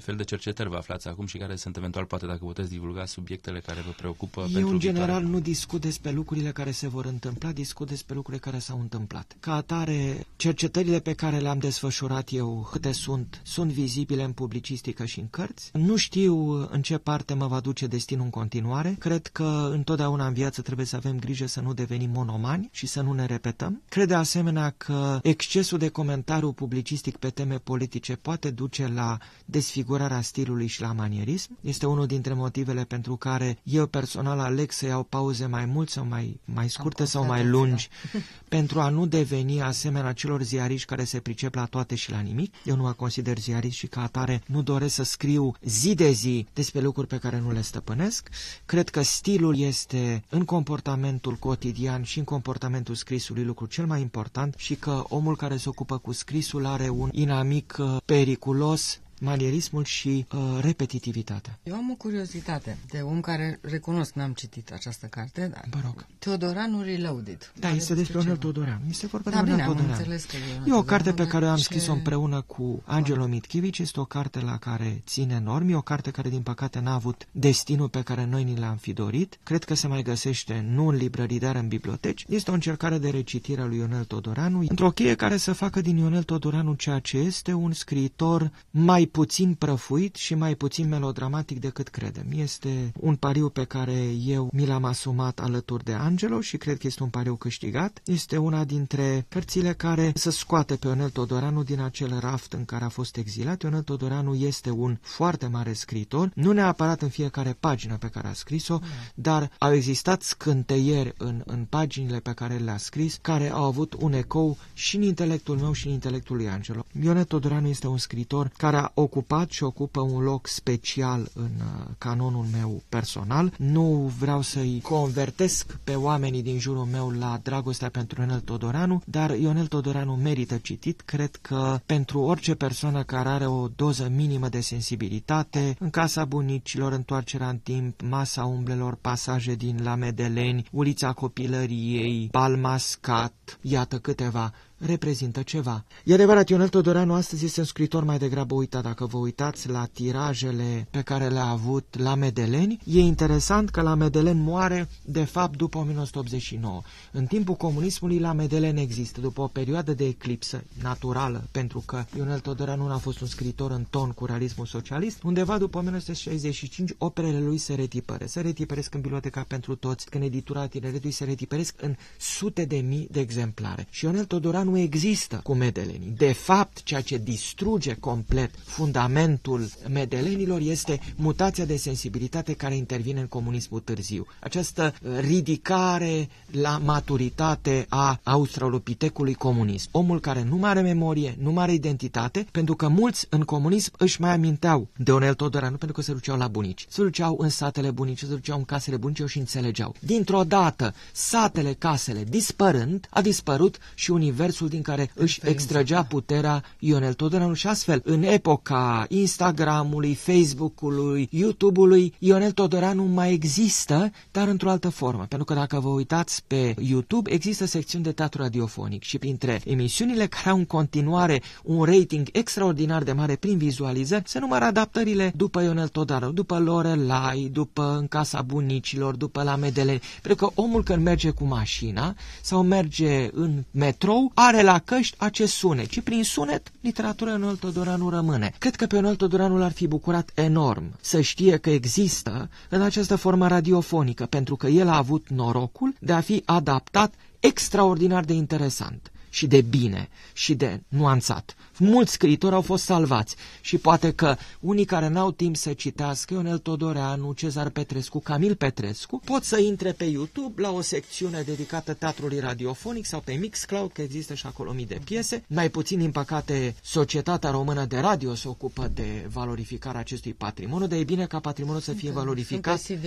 fel 0.02 0.16
de 0.16 0.24
cercetări 0.24 0.68
vă 0.68 0.76
aflați 0.76 1.08
acum 1.08 1.26
și 1.26 1.38
care 1.38 1.56
sunt 1.56 1.76
eventual, 1.76 2.04
poate 2.04 2.26
dacă 2.26 2.38
puteți 2.44 2.70
divulga 2.70 3.04
subiectele 3.06 3.60
care 3.60 3.80
vă 3.80 3.90
preocupă 3.96 4.40
Eu 4.40 4.46
pentru 4.52 4.70
în 4.70 4.78
general 4.78 5.06
viitoare? 5.06 5.26
nu 5.26 5.40
discut 5.40 5.80
despre 5.80 6.10
lucrurile 6.10 6.50
care 6.52 6.70
se 6.70 6.88
vor 6.88 7.04
întâmpla, 7.04 7.52
discut 7.52 7.88
despre 7.88 8.14
lucrurile 8.14 8.42
care 8.42 8.58
s-au 8.58 8.80
întâmplat. 8.80 9.36
Ca 9.40 9.54
atare, 9.54 10.26
cercetările 10.36 11.00
pe 11.00 11.12
care 11.12 11.38
le-am 11.38 11.58
desfășurat 11.58 12.28
eu, 12.32 12.68
câte 12.70 12.92
sunt, 12.92 13.40
sunt 13.44 13.70
vizibile 13.70 14.22
în 14.22 14.32
publicistică 14.32 15.04
și 15.04 15.18
în 15.20 15.28
cărți. 15.30 15.70
Nu 15.72 15.96
știu 15.96 16.50
în 16.70 16.82
ce 16.82 16.98
parte 16.98 17.34
mă 17.34 17.46
va 17.46 17.60
duce 17.60 17.86
destinul 17.86 18.24
în 18.24 18.30
continuare. 18.30 18.96
Cred 18.98 19.26
că 19.26 19.70
întotdeauna 19.72 20.26
în 20.26 20.32
viață 20.32 20.62
trebuie 20.62 20.86
să 20.86 20.96
avem 20.96 21.18
grijă 21.18 21.46
să 21.46 21.60
nu 21.60 21.74
devenim 21.74 22.10
monomani 22.10 22.68
și 22.72 22.86
să 22.86 23.00
nu 23.00 23.12
ne 23.12 23.26
repetăm 23.26 23.82
Cred 23.88 24.08
de 24.08 24.14
asemenea 24.14 24.74
că 24.76 25.18
excesul 25.22 25.78
de 25.78 25.88
comentariu 25.88 26.52
publicistic 26.52 27.16
pe 27.16 27.30
teme 27.30 27.58
politice 27.58 28.16
poate 28.16 28.50
duce 28.50 28.86
la 28.94 29.18
desfigurarea 29.44 30.20
stilului 30.20 30.66
și 30.66 30.80
la 30.80 30.92
manierism. 30.92 31.58
Este 31.60 31.86
unul 31.86 32.06
dintre 32.06 32.34
motivele 32.34 32.84
pentru 32.84 33.16
care 33.16 33.58
eu 33.62 33.86
personal 33.86 34.38
aleg 34.38 34.70
să 34.70 34.86
iau 34.86 35.02
pauze 35.02 35.46
mai 35.46 35.64
mult 35.64 35.88
sau 35.88 36.04
mai, 36.04 36.40
mai 36.44 36.68
scurte 36.68 37.04
sau 37.04 37.24
mai 37.24 37.46
lungi 37.46 37.88
da. 38.12 38.18
pentru 38.56 38.80
a 38.80 38.88
nu 38.88 39.06
deveni 39.06 39.62
asemenea 39.62 40.12
celor 40.12 40.42
ziariști 40.42 40.86
care 40.86 41.04
se 41.04 41.20
pricep 41.20 41.54
la 41.54 41.64
toate 41.64 41.94
și 41.94 42.10
la 42.10 42.20
nimic. 42.20 42.54
Eu 42.64 42.76
nu 42.76 42.82
mă 42.82 42.92
consider 42.92 43.38
ziarist 43.38 43.76
și 43.76 43.86
ca 43.86 44.02
atare 44.02 44.42
nu 44.46 44.62
doresc 44.62 44.94
să 44.94 45.02
scriu 45.02 45.54
zi 45.60 45.94
de 45.94 46.10
zi 46.10 46.46
despre 46.52 46.80
lucruri 46.80 47.06
pe 47.06 47.18
care 47.18 47.38
nu 47.40 47.52
le 47.52 47.60
stăpânesc. 47.60 48.28
Cred 48.66 48.88
că 48.88 49.02
stilul 49.02 49.58
este 49.58 50.24
în 50.28 50.44
comportamentul 50.44 51.34
cotidian 51.34 52.02
și 52.02 52.18
în 52.18 52.24
comportamentul 52.24 52.94
scrisului 52.94 53.44
lucru 53.44 53.66
cel 53.78 53.86
mai 53.86 54.00
important 54.00 54.54
și 54.56 54.74
că 54.74 55.04
omul 55.08 55.36
care 55.36 55.56
se 55.56 55.68
ocupă 55.68 55.98
cu 55.98 56.12
scrisul 56.12 56.66
are 56.66 56.88
un 56.88 57.08
inamic 57.12 57.76
uh, 57.78 57.96
periculos 58.04 59.00
manierismul 59.20 59.84
și 59.84 60.26
uh, 60.32 60.58
repetitivitatea. 60.60 61.58
Eu 61.62 61.74
am 61.74 61.90
o 61.90 61.94
curiozitate 61.94 62.78
de 62.90 62.98
om 62.98 63.20
care 63.20 63.58
recunosc 63.62 64.14
n-am 64.14 64.32
citit 64.32 64.72
această 64.72 65.06
carte, 65.06 65.50
dar 65.52 65.64
Vă 65.70 65.78
rog. 65.84 66.06
Teodoranu 66.18 66.82
Reloaded. 66.82 67.52
Da, 67.58 67.70
este 67.70 67.94
despre 67.94 68.18
Onel 68.18 68.36
Teodoreanu. 68.36 68.80
Este 68.88 69.06
vorba 69.06 69.30
da, 69.30 69.42
de 69.42 69.50
Onel 69.50 69.64
Teodoreanu. 69.64 70.66
E 70.66 70.72
o 70.72 70.82
carte 70.82 71.12
pe 71.12 71.26
care 71.26 71.46
am 71.46 71.56
ce... 71.56 71.62
scris-o 71.62 71.92
împreună 71.92 72.40
cu 72.40 72.82
Angelo 72.84 73.26
Mitchivici. 73.26 73.78
Este 73.78 74.00
o 74.00 74.04
carte 74.04 74.40
la 74.40 74.56
care 74.56 75.02
ține 75.06 75.40
normi, 75.44 75.74
o 75.74 75.80
carte 75.80 76.10
care 76.10 76.28
din 76.28 76.42
păcate 76.42 76.80
n-a 76.80 76.94
avut 76.94 77.26
destinul 77.32 77.88
pe 77.88 78.02
care 78.02 78.24
noi 78.24 78.44
ni 78.44 78.56
l-am 78.56 78.76
fi 78.76 78.92
dorit. 78.92 79.38
Cred 79.42 79.64
că 79.64 79.74
se 79.74 79.86
mai 79.86 80.02
găsește 80.02 80.66
nu 80.68 80.86
în 80.86 80.96
librării, 80.96 81.38
dar 81.38 81.56
în 81.56 81.68
biblioteci. 81.68 82.24
Este 82.28 82.50
o 82.50 82.54
încercare 82.54 82.98
de 82.98 83.10
recitire 83.10 83.60
a 83.60 83.64
lui 83.64 83.76
Ionel 83.76 84.04
Todoreanu, 84.04 84.64
într-o 84.68 84.90
cheie 84.90 85.14
care 85.14 85.36
să 85.36 85.52
facă 85.52 85.80
din 85.80 85.96
Ionel 85.96 86.22
Todoreanu 86.22 86.74
ceea 86.74 86.98
ce 86.98 87.18
este 87.18 87.52
un 87.52 87.72
scriitor 87.72 88.50
mai 88.70 89.06
puțin 89.10 89.54
prăfuit 89.54 90.14
și 90.14 90.34
mai 90.34 90.54
puțin 90.54 90.88
melodramatic 90.88 91.60
decât 91.60 91.88
credem. 91.88 92.26
Este 92.34 92.92
un 93.00 93.16
pariu 93.16 93.48
pe 93.48 93.64
care 93.64 94.12
eu 94.26 94.48
mi 94.52 94.66
l-am 94.66 94.84
asumat 94.84 95.40
alături 95.40 95.84
de 95.84 95.92
Angelo 95.92 96.40
și 96.40 96.56
cred 96.56 96.78
că 96.78 96.86
este 96.86 97.02
un 97.02 97.08
pariu 97.08 97.34
câștigat. 97.34 98.00
Este 98.04 98.36
una 98.36 98.64
dintre 98.64 99.26
cărțile 99.28 99.72
care 99.72 100.12
să 100.14 100.30
scoate 100.30 100.76
pe 100.76 100.86
Ionel 100.86 101.10
Todoranu 101.10 101.62
din 101.62 101.80
acel 101.80 102.18
raft 102.20 102.52
în 102.52 102.64
care 102.64 102.84
a 102.84 102.88
fost 102.88 103.16
exilat. 103.16 103.62
Ionel 103.62 103.82
Todoranu 103.82 104.34
este 104.34 104.70
un 104.70 104.98
foarte 105.00 105.46
mare 105.46 105.72
scriitor, 105.72 106.30
nu 106.34 106.52
neapărat 106.52 107.02
în 107.02 107.08
fiecare 107.08 107.56
pagină 107.60 107.96
pe 107.96 108.08
care 108.08 108.28
a 108.28 108.32
scris-o, 108.32 108.78
dar 109.14 109.50
au 109.58 109.72
existat 109.72 110.22
scânteieri 110.22 111.14
în, 111.18 111.42
în 111.46 111.66
paginile 111.68 112.20
pe 112.20 112.32
care 112.32 112.56
le-a 112.56 112.76
scris, 112.76 113.18
care 113.22 113.50
au 113.50 113.64
avut 113.64 113.96
un 113.98 114.12
ecou 114.12 114.56
și 114.72 114.96
în 114.96 115.02
intelectul 115.02 115.56
meu 115.56 115.72
și 115.72 115.86
în 115.86 115.92
intelectul 115.92 116.36
lui 116.36 116.48
Angelo. 116.48 116.84
Ionel 117.02 117.24
Todoranu 117.24 117.68
este 117.68 117.86
un 117.86 117.98
scriitor 117.98 118.50
care 118.56 118.76
a 118.76 118.90
ocupat 119.00 119.50
și 119.50 119.62
ocupă 119.62 120.00
un 120.00 120.22
loc 120.22 120.46
special 120.46 121.30
în 121.34 121.50
uh, 121.58 121.84
canonul 121.98 122.44
meu 122.52 122.82
personal. 122.88 123.52
Nu 123.56 124.12
vreau 124.18 124.40
să-i 124.40 124.80
convertesc 124.82 125.78
pe 125.84 125.94
oamenii 125.94 126.42
din 126.42 126.58
jurul 126.58 126.84
meu 126.84 127.10
la 127.10 127.40
dragostea 127.42 127.88
pentru 127.88 128.20
Ionel 128.20 128.40
Todoreanu, 128.40 129.02
dar 129.04 129.36
Ionel 129.36 129.66
Todoreanu 129.66 130.14
merită 130.14 130.56
citit. 130.56 131.00
Cred 131.00 131.36
că 131.36 131.80
pentru 131.86 132.20
orice 132.20 132.54
persoană 132.54 133.02
care 133.02 133.28
are 133.28 133.46
o 133.46 133.68
doză 133.76 134.08
minimă 134.14 134.48
de 134.48 134.60
sensibilitate, 134.60 135.76
în 135.78 135.90
casa 135.90 136.24
bunicilor, 136.24 136.92
întoarcerea 136.92 137.48
în 137.48 137.58
timp, 137.58 138.00
masa 138.02 138.44
umblelor, 138.44 138.94
pasaje 139.00 139.54
din 139.54 139.80
La 139.82 139.94
Medeleni, 139.94 140.68
ulița 140.72 141.12
copilăriei, 141.12 142.28
Balmascat, 142.30 143.58
iată 143.60 143.98
câteva 143.98 144.52
reprezintă 144.78 145.42
ceva. 145.42 145.84
E 146.04 146.14
adevărat, 146.14 146.48
Ionel 146.48 146.68
Todoreanu 146.68 147.14
astăzi 147.14 147.44
este 147.44 147.60
un 147.60 147.66
scriitor 147.66 148.04
mai 148.04 148.18
degrabă 148.18 148.54
uitat. 148.54 148.82
Dacă 148.82 149.06
vă 149.06 149.16
uitați 149.18 149.68
la 149.68 149.86
tirajele 149.92 150.86
pe 150.90 151.00
care 151.00 151.28
le-a 151.28 151.44
avut 151.44 151.98
la 151.98 152.14
Medeleni, 152.14 152.78
e 152.84 153.00
interesant 153.00 153.70
că 153.70 153.80
la 153.80 153.94
Medelen 153.94 154.42
moare, 154.42 154.88
de 155.04 155.24
fapt, 155.24 155.56
după 155.56 155.78
1989. 155.78 156.82
În 157.12 157.26
timpul 157.26 157.54
comunismului, 157.54 158.18
la 158.18 158.32
Medelen 158.32 158.76
există, 158.76 159.20
după 159.20 159.40
o 159.40 159.46
perioadă 159.46 159.94
de 159.94 160.04
eclipsă 160.04 160.64
naturală, 160.82 161.48
pentru 161.50 161.82
că 161.86 162.04
Ionel 162.16 162.40
Todoreanu 162.40 162.86
nu 162.86 162.92
a 162.92 162.96
fost 162.96 163.20
un 163.20 163.26
scriitor 163.26 163.70
în 163.70 163.86
ton 163.90 164.10
cu 164.10 164.24
realismul 164.24 164.66
socialist, 164.66 165.22
undeva 165.22 165.58
după 165.58 165.78
1965 165.78 166.94
operele 166.98 167.40
lui 167.40 167.58
se 167.58 167.74
retipără. 167.74 168.26
Se 168.26 168.40
retipăresc 168.40 168.94
în 168.94 169.00
biblioteca 169.00 169.44
pentru 169.48 169.74
toți, 169.74 170.06
în 170.10 170.22
editura 170.22 170.66
tineretului 170.66 171.10
se 171.10 171.24
retipăresc 171.24 171.74
în 171.82 171.96
sute 172.18 172.64
de 172.64 172.76
mii 172.76 173.08
de 173.10 173.20
exemplare. 173.20 173.86
Și 173.90 174.04
Ionel 174.04 174.24
Todoreanu 174.24 174.67
nu 174.68 174.78
există 174.78 175.40
cu 175.42 175.54
medelenii. 175.54 176.14
De 176.16 176.32
fapt, 176.32 176.82
ceea 176.82 177.00
ce 177.00 177.16
distruge 177.16 177.94
complet 177.94 178.50
fundamentul 178.64 179.68
medelenilor 179.88 180.60
este 180.60 181.00
mutația 181.16 181.64
de 181.64 181.76
sensibilitate 181.76 182.52
care 182.52 182.76
intervine 182.76 183.20
în 183.20 183.26
comunismul 183.26 183.80
târziu. 183.80 184.26
Această 184.40 184.94
ridicare 185.20 186.28
la 186.50 186.80
maturitate 186.84 187.86
a 187.88 188.20
australopitecului 188.22 189.34
comunism. 189.34 189.88
Omul 189.92 190.20
care 190.20 190.42
nu 190.42 190.56
mai 190.56 190.70
are 190.70 190.80
memorie, 190.80 191.36
nu 191.38 191.52
mai 191.52 191.62
are 191.62 191.72
identitate, 191.72 192.46
pentru 192.50 192.74
că 192.74 192.88
mulți 192.88 193.26
în 193.28 193.42
comunism 193.42 193.92
își 193.98 194.20
mai 194.20 194.32
aminteau 194.32 194.88
de 194.96 195.12
Onel 195.12 195.34
Todoranu 195.34 195.76
pentru 195.76 195.96
că 195.96 196.02
se 196.02 196.12
duceau 196.12 196.36
la 196.36 196.48
bunici. 196.48 196.86
Se 196.88 197.02
duceau 197.02 197.36
în 197.40 197.48
satele 197.48 197.90
bunici, 197.90 198.18
se 198.18 198.26
duceau 198.26 198.58
în 198.58 198.64
casele 198.64 198.96
bunici 198.96 199.22
și 199.26 199.38
înțelegeau. 199.38 199.94
Dintr-o 200.00 200.42
dată, 200.44 200.94
satele, 201.12 201.72
casele 201.72 202.24
dispărând, 202.24 203.06
a 203.10 203.20
dispărut 203.20 203.78
și 203.94 204.10
universul 204.10 204.57
universul 204.60 204.68
din 204.68 204.82
care 204.82 205.10
își 205.14 205.40
extragea 205.44 206.04
puterea 206.04 206.62
Ionel 206.78 207.14
Todoranu 207.14 207.54
și 207.54 207.66
astfel, 207.66 208.00
în 208.04 208.22
epoca 208.22 209.06
Instagramului, 209.08 210.14
Facebook-ului, 210.14 211.28
YouTube-ului, 211.30 212.14
Ionel 212.18 212.52
Todoranu 212.52 213.02
mai 213.02 213.32
există, 213.32 214.10
dar 214.30 214.48
într-o 214.48 214.70
altă 214.70 214.88
formă. 214.88 215.26
Pentru 215.28 215.46
că 215.46 215.54
dacă 215.54 215.80
vă 215.80 215.88
uitați 215.88 216.42
pe 216.46 216.74
YouTube, 216.78 217.30
există 217.32 217.64
secțiuni 217.64 218.04
de 218.04 218.12
teatru 218.12 218.42
radiofonic 218.42 219.02
și 219.02 219.18
printre 219.18 219.60
emisiunile 219.64 220.26
care 220.26 220.50
au 220.50 220.56
în 220.56 220.64
continuare 220.64 221.42
un 221.62 221.84
rating 221.84 222.28
extraordinar 222.32 223.02
de 223.02 223.12
mare 223.12 223.36
prin 223.36 223.58
vizualizări, 223.58 224.22
se 224.26 224.38
numără 224.38 224.64
adaptările 224.64 225.32
după 225.36 225.62
Ionel 225.62 225.88
Todoranu, 225.88 226.32
după 226.32 226.58
Lorelai, 226.58 227.48
după 227.52 227.96
În 227.98 228.06
casa 228.06 228.42
bunicilor, 228.42 229.14
după 229.16 229.42
La 229.42 229.56
Medele. 229.56 230.00
Pentru 230.22 230.46
că 230.46 230.52
omul 230.60 230.82
când 230.82 231.02
merge 231.02 231.30
cu 231.30 231.44
mașina 231.44 232.14
sau 232.42 232.62
merge 232.62 233.28
în 233.32 233.64
metrou, 233.70 234.32
are 234.48 234.62
la 234.62 234.78
căști 234.78 235.16
acest 235.18 235.52
sunet, 235.54 235.86
ci 235.88 236.00
prin 236.00 236.24
sunet 236.24 236.72
literatura 236.80 237.30
Ionel 237.30 237.56
Todoranu 237.56 238.08
rămâne. 238.08 238.52
Cred 238.58 238.74
că 238.76 238.86
pe 238.86 238.94
Ionel 238.94 239.16
Todoranu 239.16 239.56
l-ar 239.58 239.72
fi 239.72 239.86
bucurat 239.86 240.30
enorm 240.34 240.82
să 241.00 241.20
știe 241.20 241.56
că 241.56 241.70
există 241.70 242.50
în 242.68 242.82
această 242.82 243.16
formă 243.16 243.48
radiofonică, 243.48 244.26
pentru 244.26 244.56
că 244.56 244.66
el 244.66 244.88
a 244.88 244.96
avut 244.96 245.26
norocul 245.28 245.94
de 246.00 246.12
a 246.12 246.20
fi 246.20 246.42
adaptat 246.44 247.14
extraordinar 247.40 248.24
de 248.24 248.32
interesant 248.32 249.10
și 249.38 249.46
de 249.46 249.60
bine 249.60 250.08
și 250.32 250.54
de 250.54 250.80
nuanțat. 250.88 251.56
Mulți 251.78 252.12
scriitori 252.12 252.54
au 252.54 252.60
fost 252.60 252.84
salvați 252.84 253.36
și 253.60 253.78
poate 253.78 254.12
că 254.12 254.36
unii 254.60 254.84
care 254.84 255.08
n-au 255.08 255.32
timp 255.32 255.56
să 255.56 255.72
citească 255.72 256.34
Ionel 256.34 256.58
Todoreanu, 256.58 257.32
Cezar 257.32 257.68
Petrescu, 257.68 258.20
Camil 258.20 258.54
Petrescu, 258.54 259.20
pot 259.24 259.44
să 259.44 259.58
intre 259.58 259.92
pe 259.92 260.04
YouTube 260.04 260.60
la 260.60 260.70
o 260.70 260.80
secțiune 260.80 261.42
dedicată 261.42 261.94
teatrului 261.94 262.38
radiofonic 262.38 263.04
sau 263.04 263.20
pe 263.20 263.32
Mixcloud, 263.32 263.92
că 263.92 264.02
există 264.02 264.34
și 264.34 264.46
acolo 264.46 264.72
mii 264.72 264.86
de 264.86 265.00
piese. 265.04 265.44
Mai 265.46 265.68
puțin, 265.68 265.98
din 265.98 266.10
păcate, 266.10 266.74
Societatea 266.82 267.50
Română 267.50 267.84
de 267.84 267.98
Radio 267.98 268.34
se 268.34 268.48
ocupă 268.48 268.90
de 268.94 269.26
valorificarea 269.32 270.00
acestui 270.00 270.32
patrimoniu, 270.32 270.86
dar 270.86 270.98
e 270.98 271.04
bine 271.04 271.26
ca 271.26 271.40
patrimoniul 271.40 271.82
să 271.82 271.92
fie 271.92 272.10
valorificat. 272.10 272.80
Sunt 272.80 273.00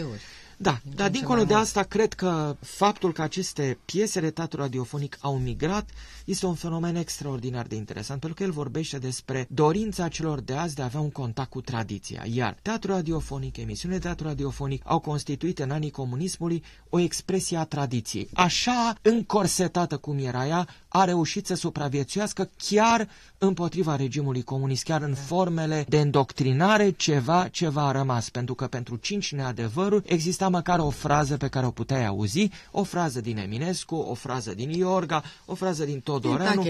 da, 0.61 0.79
dar 0.95 1.09
dincolo 1.09 1.43
de 1.43 1.53
asta, 1.53 1.83
cred 1.83 2.13
că 2.13 2.55
faptul 2.59 3.11
că 3.11 3.21
aceste 3.21 3.77
piese 3.85 4.19
de 4.19 4.29
teatru 4.29 4.59
radiofonic 4.59 5.17
au 5.21 5.37
migrat 5.37 5.89
este 6.25 6.45
un 6.45 6.55
fenomen 6.55 6.95
extraordinar 6.95 7.65
de 7.65 7.75
interesant, 7.75 8.19
pentru 8.19 8.37
că 8.37 8.43
el 8.43 8.51
vorbește 8.51 8.97
despre 8.97 9.47
dorința 9.49 10.07
celor 10.07 10.39
de 10.39 10.53
azi 10.53 10.75
de 10.75 10.81
a 10.81 10.85
avea 10.85 10.99
un 10.99 11.09
contact 11.09 11.49
cu 11.49 11.61
tradiția. 11.61 12.23
Iar 12.33 12.57
teatru 12.61 12.91
radiofonic, 12.91 13.57
emisiunile 13.57 13.99
de 13.99 14.05
teatru 14.05 14.27
radiofonic 14.27 14.81
au 14.85 14.99
constituit 14.99 15.59
în 15.59 15.71
anii 15.71 15.91
comunismului 15.91 16.63
o 16.89 16.99
expresie 16.99 17.57
a 17.57 17.63
tradiției. 17.63 18.29
Așa 18.33 18.95
încorsetată 19.01 19.97
cum 19.97 20.17
era 20.17 20.47
ea, 20.47 20.67
a 20.87 21.03
reușit 21.03 21.45
să 21.45 21.53
supraviețuiască 21.53 22.49
chiar 22.57 23.07
împotriva 23.37 23.95
regimului 23.95 24.43
comunist, 24.43 24.83
chiar 24.83 25.01
în 25.01 25.13
formele 25.13 25.85
de 25.89 25.99
îndoctrinare, 25.99 26.91
ceva, 26.91 27.47
ceva 27.47 27.87
a 27.87 27.91
rămas, 27.91 28.29
pentru 28.29 28.55
că 28.55 28.67
pentru 28.67 28.95
cinci 28.95 29.31
neadevăruri 29.31 30.13
exista 30.13 30.49
măcar 30.51 30.79
o 30.79 30.89
frază 30.89 31.37
pe 31.37 31.47
care 31.47 31.65
o 31.65 31.71
puteai 31.71 32.05
auzi, 32.05 32.49
o 32.71 32.83
frază 32.83 33.21
din 33.21 33.37
Eminescu, 33.37 33.95
o 33.95 34.13
frază 34.13 34.53
din 34.53 34.69
Iorga, 34.69 35.23
o 35.45 35.55
frază 35.55 35.83
din 35.85 35.99
Todoreanu. 35.99 36.63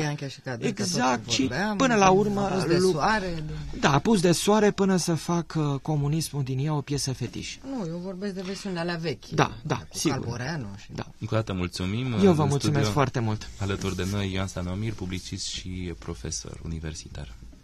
Exact, 0.60 1.30
și 1.30 1.52
până 1.78 1.96
la 1.96 2.10
urmă... 2.10 2.42
Pus 2.42 2.66
de 2.66 2.78
soare. 2.78 3.44
Da, 3.80 4.00
pus 4.00 4.22
de 4.22 4.32
soare 4.32 4.72
până 4.72 4.96
să 4.96 5.14
fac 5.14 5.54
uh, 5.58 5.80
comunismul 5.82 6.44
din 6.44 6.66
ea 6.66 6.74
o 6.74 6.82
piesă 6.82 7.14
fetiș. 7.14 7.58
Nu, 7.70 7.86
eu 7.88 7.98
vorbesc 7.98 8.34
de 8.34 8.42
versiunile 8.42 8.80
alea 8.80 8.96
vechi. 9.02 9.30
Da, 9.30 9.52
da, 9.64 9.76
cu 9.76 9.98
sigur. 9.98 10.20
Calboreanu. 10.20 10.68
Și... 10.78 10.90
Da. 10.96 11.06
Încă 11.20 11.34
o 11.34 11.38
dată 11.38 11.54
mulțumim. 11.54 12.16
Eu 12.24 12.34
vă 12.34 12.46
mulțumesc 12.46 12.90
foarte 12.90 13.20
mult. 13.20 13.50
Alături 13.60 13.96
de 13.96 14.08
noi 14.12 14.32
Ioan 14.34 14.48
Stanomir, 14.48 14.94
publicist 14.94 15.48
și 15.48 15.94
profesor 16.00 16.60
universitar. 16.64 17.36